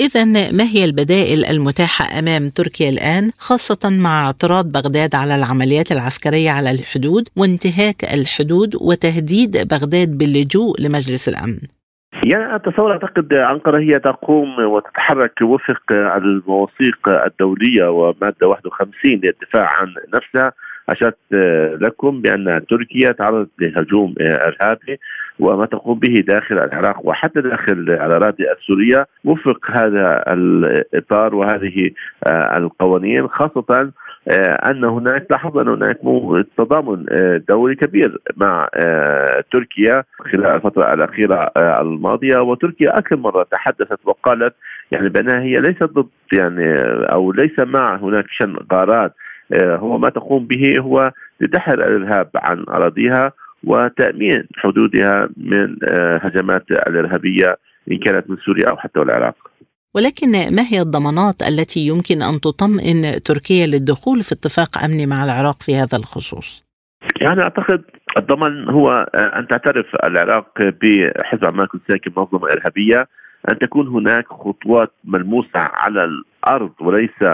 إذا 0.00 0.24
ما 0.52 0.64
هي 0.64 0.84
البدائل 0.84 1.44
المتاحة 1.44 2.18
أمام 2.18 2.48
تركيا 2.48 2.90
الآن 2.90 3.30
خاصة 3.38 3.90
مع 3.90 4.26
اعتراض 4.26 4.72
بغداد 4.72 5.14
على 5.14 5.36
العمليات 5.36 5.92
العسكرية 5.92 6.50
على 6.50 6.70
الحدود 6.70 7.28
وانتهاك 7.36 8.04
الحدود 8.14 8.74
وتهديد 8.80 9.68
بغداد 9.68 10.18
باللجوء 10.18 10.80
لمجلس 10.80 11.28
الأمن؟ 11.28 11.77
يعني 12.26 12.54
أتصور 12.54 12.92
أعتقد 12.92 13.32
أنقرة 13.32 13.78
هي 13.78 13.98
تقوم 13.98 14.64
وتتحرك 14.64 15.42
وفق 15.42 15.92
المواثيق 15.92 17.08
الدولية 17.08 17.90
ومادة 17.90 18.46
51 18.48 19.10
للدفاع 19.10 19.68
عن 19.80 19.94
نفسها. 20.14 20.52
أشرت 20.88 21.16
لكم 21.80 22.20
بأن 22.22 22.62
تركيا 22.70 23.12
تعرضت 23.12 23.50
لهجوم 23.58 24.14
إرهابي 24.20 24.98
وما 25.38 25.66
تقوم 25.66 25.98
به 25.98 26.24
داخل 26.26 26.58
العراق 26.58 27.06
وحتى 27.06 27.40
داخل 27.40 27.72
الأراضي 27.72 28.52
السورية. 28.52 29.06
وفق 29.24 29.70
هذا 29.70 30.24
الإطار 30.28 31.34
وهذه 31.34 31.90
القوانين 32.56 33.28
خاصة 33.28 33.64
آه، 33.70 33.90
أن 34.30 34.84
هناك 34.84 35.26
لاحظ 35.30 35.58
أن 35.58 35.68
هناك 35.68 35.98
تضامن 36.58 37.06
آه، 37.10 37.42
دولي 37.48 37.74
كبير 37.74 38.18
مع 38.36 38.68
آه، 38.74 39.44
تركيا 39.52 40.04
خلال 40.18 40.46
الفترة 40.46 40.94
الأخيرة 40.94 41.50
الماضية 41.56 42.38
وتركيا 42.38 42.98
أكثر 42.98 43.16
مرة 43.16 43.42
تحدثت 43.42 43.98
وقالت 44.04 44.54
يعني 44.90 45.08
بأنها 45.08 45.40
هي 45.40 45.60
ليست 45.60 45.82
ضد 45.82 46.08
يعني 46.32 46.64
أو 47.12 47.32
ليس 47.32 47.58
مع 47.58 47.96
هناك 47.96 48.24
شن 48.30 48.56
غارات 48.72 49.14
هو 49.62 49.98
ما 49.98 50.08
تقوم 50.08 50.46
به 50.46 50.78
هو 50.78 51.12
لدحر 51.40 51.74
الإرهاب 51.74 52.30
عن 52.36 52.64
أراضيها 52.68 53.32
وتأمين 53.64 54.46
حدودها 54.56 55.28
من 55.36 55.76
هجمات 56.22 56.70
الإرهابية 56.70 57.56
إن 57.92 57.98
كانت 57.98 58.30
من 58.30 58.36
سوريا 58.36 58.68
أو 58.68 58.76
حتى 58.76 59.00
العراق. 59.00 59.34
ولكن 59.94 60.30
ما 60.56 60.62
هي 60.72 60.80
الضمانات 60.80 61.42
التي 61.42 61.80
يمكن 61.80 62.22
أن 62.22 62.40
تطمئن 62.40 63.22
تركيا 63.22 63.66
للدخول 63.66 64.22
في 64.22 64.32
اتفاق 64.32 64.84
امني 64.84 65.06
مع 65.06 65.24
العراق 65.24 65.62
في 65.62 65.74
هذا 65.74 65.98
الخصوص؟ 65.98 66.68
يعني 67.20 67.42
أعتقد 67.42 67.82
الضمان 68.16 68.68
هو 68.68 68.90
أن 69.14 69.46
تعترف 69.46 69.86
العراق 70.04 70.48
بحزب 70.58 71.44
عمان 71.44 71.60
الكردستاني 71.60 71.98
كمنظمة 71.98 72.52
إرهابية 72.52 73.08
أن 73.50 73.58
تكون 73.58 73.88
هناك 73.88 74.26
خطوات 74.28 74.92
ملموسة 75.04 75.50
على 75.54 76.04
الأرض 76.04 76.72
وليس 76.80 77.24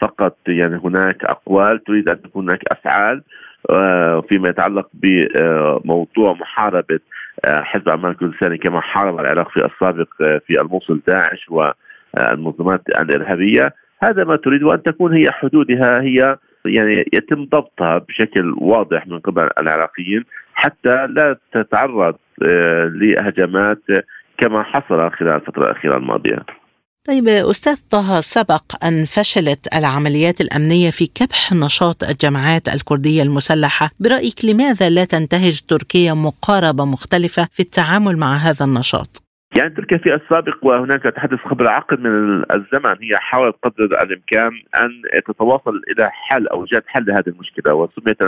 فقط 0.00 0.36
يعني 0.46 0.80
هناك 0.84 1.24
أقوال 1.24 1.84
تريد 1.84 2.08
أن 2.08 2.22
تكون 2.22 2.48
هناك 2.48 2.60
أفعال 2.68 3.22
آه، 3.70 4.20
فيما 4.28 4.48
يتعلق 4.48 4.88
بموضوع 4.94 6.32
محاربة 6.32 7.00
آه، 7.44 7.60
حزب 7.60 7.88
عمان 7.88 8.12
الكردستاني 8.12 8.58
كما 8.58 8.80
حارب 8.80 9.20
العراق 9.20 9.50
في 9.50 9.64
السابق 9.64 10.08
آه، 10.22 10.40
في 10.46 10.60
الموصل 10.60 11.00
داعش 11.06 11.46
و 11.50 11.70
المنظمات 12.18 12.82
الإرهابية 12.88 13.74
هذا 14.02 14.24
ما 14.24 14.36
تريد 14.36 14.62
وأن 14.62 14.82
تكون 14.82 15.16
هي 15.16 15.30
حدودها 15.30 16.00
هي 16.00 16.36
يعني 16.66 17.04
يتم 17.12 17.44
ضبطها 17.44 17.98
بشكل 17.98 18.54
واضح 18.58 19.06
من 19.06 19.18
قبل 19.18 19.48
العراقيين 19.58 20.24
حتى 20.54 21.06
لا 21.06 21.38
تتعرض 21.52 22.14
آه، 22.42 22.84
لهجمات 22.84 23.82
كما 24.38 24.62
حصل 24.62 25.10
خلال 25.10 25.34
الفترة 25.34 25.64
الأخيرة 25.64 25.96
الماضية. 25.96 26.38
طيب 27.08 27.28
أستاذ 27.28 27.76
طه 27.90 28.20
سبق 28.20 28.84
أن 28.84 29.04
فشلت 29.04 29.74
العمليات 29.74 30.40
الأمنية 30.40 30.90
في 30.90 31.06
كبح 31.06 31.52
نشاط 31.52 32.04
الجماعات 32.04 32.68
الكردية 32.68 33.22
المسلحة، 33.22 33.90
برأيك 34.00 34.44
لماذا 34.44 34.90
لا 34.90 35.04
تنتهج 35.04 35.60
تركيا 35.60 36.14
مقاربة 36.14 36.84
مختلفة 36.84 37.48
في 37.52 37.60
التعامل 37.60 38.16
مع 38.16 38.36
هذا 38.36 38.64
النشاط؟ 38.64 39.23
يعني 39.56 39.74
تركيا 39.74 39.98
في 39.98 40.14
السابق 40.14 40.56
وهناك 40.62 41.02
تحدث 41.02 41.38
قبل 41.38 41.68
عقد 41.68 42.00
من 42.00 42.42
الزمن. 42.50 42.96
هي 43.02 43.16
حاولت 43.16 43.54
قدر 43.62 43.84
الإمكان 43.84 44.50
أن 44.76 45.02
تتواصل 45.26 45.82
إلى 45.90 46.10
حل 46.12 46.48
أو 46.48 46.62
إيجاد 46.62 46.82
حل 46.86 47.04
لهذه 47.06 47.28
المشكلة 47.28 47.74
وسميت 47.74 48.22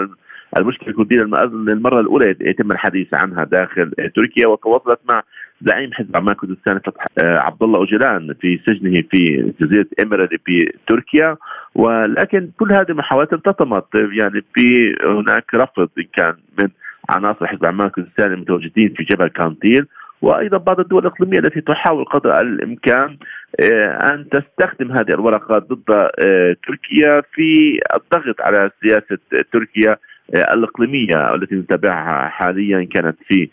المشكلة 0.57 0.89
الكردية 0.89 1.17
للمرة 1.17 2.01
الأولى 2.01 2.37
يتم 2.41 2.73
الحديث 2.73 3.15
عنها 3.15 3.45
داخل 3.45 3.93
تركيا 4.17 4.47
وتواصلت 4.47 5.01
مع 5.09 5.23
زعيم 5.61 5.93
حزب 5.93 6.17
عمان 6.17 6.35
كردستان 6.35 6.81
آه، 7.19 7.39
عبد 7.39 7.63
الله 7.63 7.79
اوجلان 7.79 8.35
في 8.41 8.61
سجنه 8.67 9.03
في 9.11 9.53
جزيرة 9.61 9.87
ايميرالي 9.99 10.39
في 10.45 10.73
تركيا. 10.89 11.37
ولكن 11.75 12.51
كل 12.59 12.73
هذه 12.73 12.91
المحاولات 12.91 13.33
ارتطمت 13.33 13.85
يعني 13.95 14.45
في 14.55 14.97
هناك 15.05 15.55
رفض 15.55 15.89
إن 15.99 16.07
كان 16.13 16.35
من 16.59 16.69
عناصر 17.11 17.47
حزب 17.47 17.67
عمان 17.67 17.89
كردستان 17.89 18.33
المتواجدين 18.33 18.95
في 18.97 19.03
جبل 19.03 19.29
كانتيل. 19.29 19.87
وأيضا 20.23 20.59
بعض 20.59 20.81
الدول 20.81 21.07
الإقليمية 21.07 21.39
التي 21.39 21.61
تحاول 21.61 22.05
قدر 22.05 22.41
الإمكان 22.41 23.17
آه، 23.61 24.15
أن 24.15 24.29
تستخدم 24.29 24.93
هذه 24.93 25.11
الورقة 25.11 25.59
ضد 25.59 25.91
آه، 25.91 26.57
تركيا 26.67 27.23
في 27.33 27.81
الضغط 27.97 28.41
على 28.41 28.71
سياسة 28.83 29.19
تركيا 29.53 29.97
آه، 30.35 30.55
الإقليمية 30.55 31.35
التي 31.35 31.55
نتابعها 31.55 32.29
حاليا 32.29 32.89
كانت 32.95 33.17
في 33.29 33.49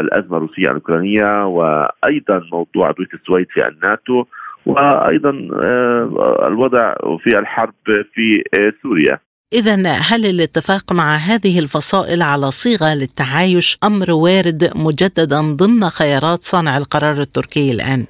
الأزمة 0.00 0.36
الروسية 0.36 0.68
الأوكرانية 0.70 1.46
وأيضا 1.46 2.42
موضوع 2.52 2.88
عضويه 2.88 3.08
السويد 3.14 3.46
في 3.50 3.68
الناتو 3.68 4.24
وأيضا 4.66 5.30
الوضع 6.46 6.94
في 7.18 7.38
الحرب 7.38 7.74
في 7.86 8.42
سوريا. 8.82 9.18
إذا 9.54 9.76
هل 10.10 10.26
الاتفاق 10.26 10.92
مع 10.92 11.16
هذه 11.16 11.58
الفصائل 11.58 12.22
على 12.22 12.46
صيغة 12.46 12.94
للتعايش 12.94 13.78
أمر 13.84 14.10
وارد 14.10 14.62
مجددا 14.86 15.40
ضمن 15.60 15.82
خيارات 15.98 16.40
صانع 16.52 16.76
القرار 16.76 17.18
التركي 17.20 17.72
الآن؟ 17.72 18.06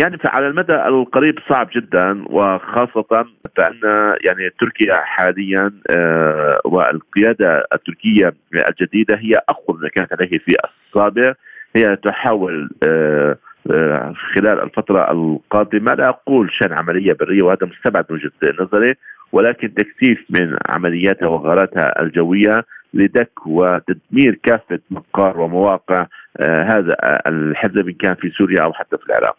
يعني 0.00 0.18
على 0.24 0.46
المدى 0.46 0.74
القريب 0.74 1.34
صعب 1.48 1.68
جدا 1.76 2.24
وخاصة 2.30 3.26
بأن 3.56 3.80
يعني 4.24 4.50
تركيا 4.60 4.94
حاليا 4.94 5.72
آه، 5.90 6.60
والقيادة 6.64 7.66
التركية 7.72 8.34
الجديدة 8.68 9.16
هي 9.16 9.40
أقوى 9.48 9.78
ما 9.78 9.88
كانت 9.88 10.12
عليه 10.12 10.38
في 10.38 10.56
السابق 10.64 11.36
هي 11.76 11.96
تحاول 11.96 12.70
آه، 12.82 13.36
آه، 13.70 14.14
خلال 14.34 14.62
الفترة 14.62 15.12
القادمة 15.12 15.94
لا 15.94 16.08
أقول 16.08 16.50
شن 16.52 16.72
عملية 16.72 17.12
برية 17.12 17.42
وهذا 17.42 17.66
مستبعد 17.66 18.04
من 18.10 18.16
وجهة 18.16 18.62
نظري 18.62 18.94
ولكن 19.32 19.74
تكثيف 19.74 20.18
من 20.30 20.56
عملياتها 20.68 21.28
وغاراتها 21.28 22.02
الجوية 22.02 22.64
لدك 22.94 23.46
وتدمير 23.46 24.38
كافة 24.42 24.78
مقار 24.90 25.40
ومواقع 25.40 26.06
آه 26.36 26.62
هذا 26.62 26.96
الحزب 27.26 27.88
إن 27.88 27.94
كان 27.94 28.14
في 28.14 28.30
سوريا 28.30 28.62
أو 28.62 28.72
حتى 28.72 28.96
في 28.98 29.06
العراق. 29.06 29.36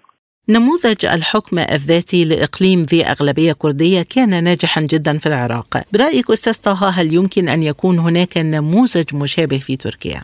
نموذج 0.49 1.05
الحكم 1.05 1.59
الذاتي 1.59 2.25
لإقليم 2.25 2.79
ذي 2.81 3.03
أغلبية 3.03 3.53
كردية 3.53 4.01
كان 4.15 4.43
ناجحا 4.43 4.81
جدا 4.81 5.17
في 5.17 5.25
العراق 5.25 5.77
برأيك 5.93 6.29
أستاذ 6.31 6.53
طه 6.63 6.89
هل 6.89 7.13
يمكن 7.13 7.49
أن 7.49 7.63
يكون 7.63 7.99
هناك 7.99 8.37
نموذج 8.37 9.15
مشابه 9.15 9.59
في 9.59 9.75
تركيا؟ 9.75 10.21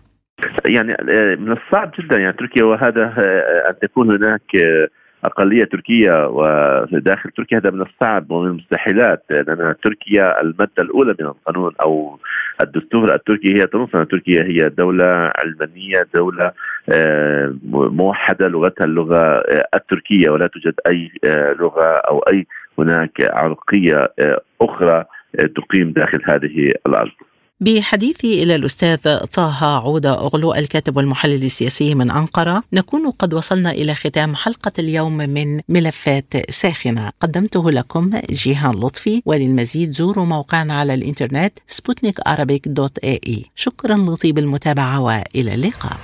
يعني 0.66 0.92
آه، 0.94 1.36
من 1.36 1.52
الصعب 1.52 1.92
جدا 2.00 2.18
يعني 2.18 2.34
تركيا 2.34 2.64
وهذا 2.64 3.04
آه، 3.18 3.70
أن 3.70 3.76
تكون 3.82 4.16
هناك 4.16 4.42
أقلية 5.26 5.64
تركية 5.64 6.28
وداخل 6.28 7.30
تركيا 7.30 7.58
هذا 7.58 7.70
من 7.70 7.82
الصعب 7.82 8.32
ومن 8.32 8.48
المستحيلات 8.48 9.24
لأن 9.30 9.76
تركيا 9.84 10.42
المادة 10.42 10.72
الأولى 10.80 11.16
من 11.20 11.26
القانون 11.26 11.72
أو 11.82 12.20
الدستور 12.62 13.16
التركي 13.16 13.56
هي 13.56 13.68
تنص 13.68 13.96
أن 13.96 14.08
تركيا 14.08 14.44
هي 14.44 14.70
دولة 14.70 15.32
علمانية 15.36 16.08
دولة 16.16 16.52
آه، 16.90 17.56
موحدة 17.72 18.48
لغتها 18.48 18.86
اللغة 18.86 19.18
آه، 19.18 19.68
التركية 19.74 20.30
ولا 20.30 20.48
توجد 20.48 20.74
أي 20.88 21.12
آه، 21.24 21.54
لغة 21.54 21.86
أو 21.86 22.20
أي 22.20 22.48
هناك 22.80 23.30
عرقية 23.34 24.14
أخرى 24.62 25.06
تقيم 25.56 25.92
داخل 25.92 26.22
هذه 26.26 26.72
الأرض. 26.88 27.12
بحديثي 27.60 28.44
إلى 28.44 28.56
الأستاذ 28.56 29.18
طه 29.18 29.66
عودة 29.66 30.14
أغلو 30.14 30.54
الكاتب 30.54 30.98
والمحلل 30.98 31.44
السياسي 31.44 31.96
من 31.96 32.12
أنقرة. 32.12 32.64
نكون 32.74 33.10
قد 33.10 33.34
وصلنا 33.34 33.72
إلى 33.72 33.96
ختام 33.96 34.36
حلقة 34.36 34.72
اليوم 34.80 35.18
من 35.18 35.60
ملفات 35.70 36.52
ساخنة. 36.52 37.12
قدمته 37.22 37.72
لكم 37.72 38.12
جيهان 38.32 38.76
لطفي 38.76 39.22
وللمزيد 39.26 39.92
زوروا 39.92 40.26
موقعنا 40.26 40.74
على 40.74 40.94
الإنترنت 40.94 41.54
سبوتنيك 41.68 42.20
دوت 42.66 42.98
اي 42.98 43.20
إي. 43.28 43.46
شكرا 43.56 43.98
لطيب 43.98 44.38
المتابعة 44.38 45.02
وإلى 45.02 45.54
اللقاء. 45.54 45.98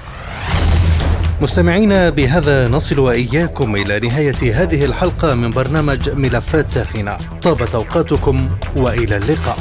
مستمعينا 1.41 2.09
بهذا 2.09 2.67
نصل 2.67 2.99
وإياكم 2.99 3.75
إلى 3.75 3.99
نهاية 3.99 4.63
هذه 4.63 4.85
الحلقة 4.85 5.33
من 5.33 5.49
برنامج 5.49 6.09
ملفات 6.09 6.69
ساخنة. 6.71 7.17
طابت 7.41 7.75
أوقاتكم 7.75 8.49
وإلى 8.75 9.17
اللقاء. 9.17 9.59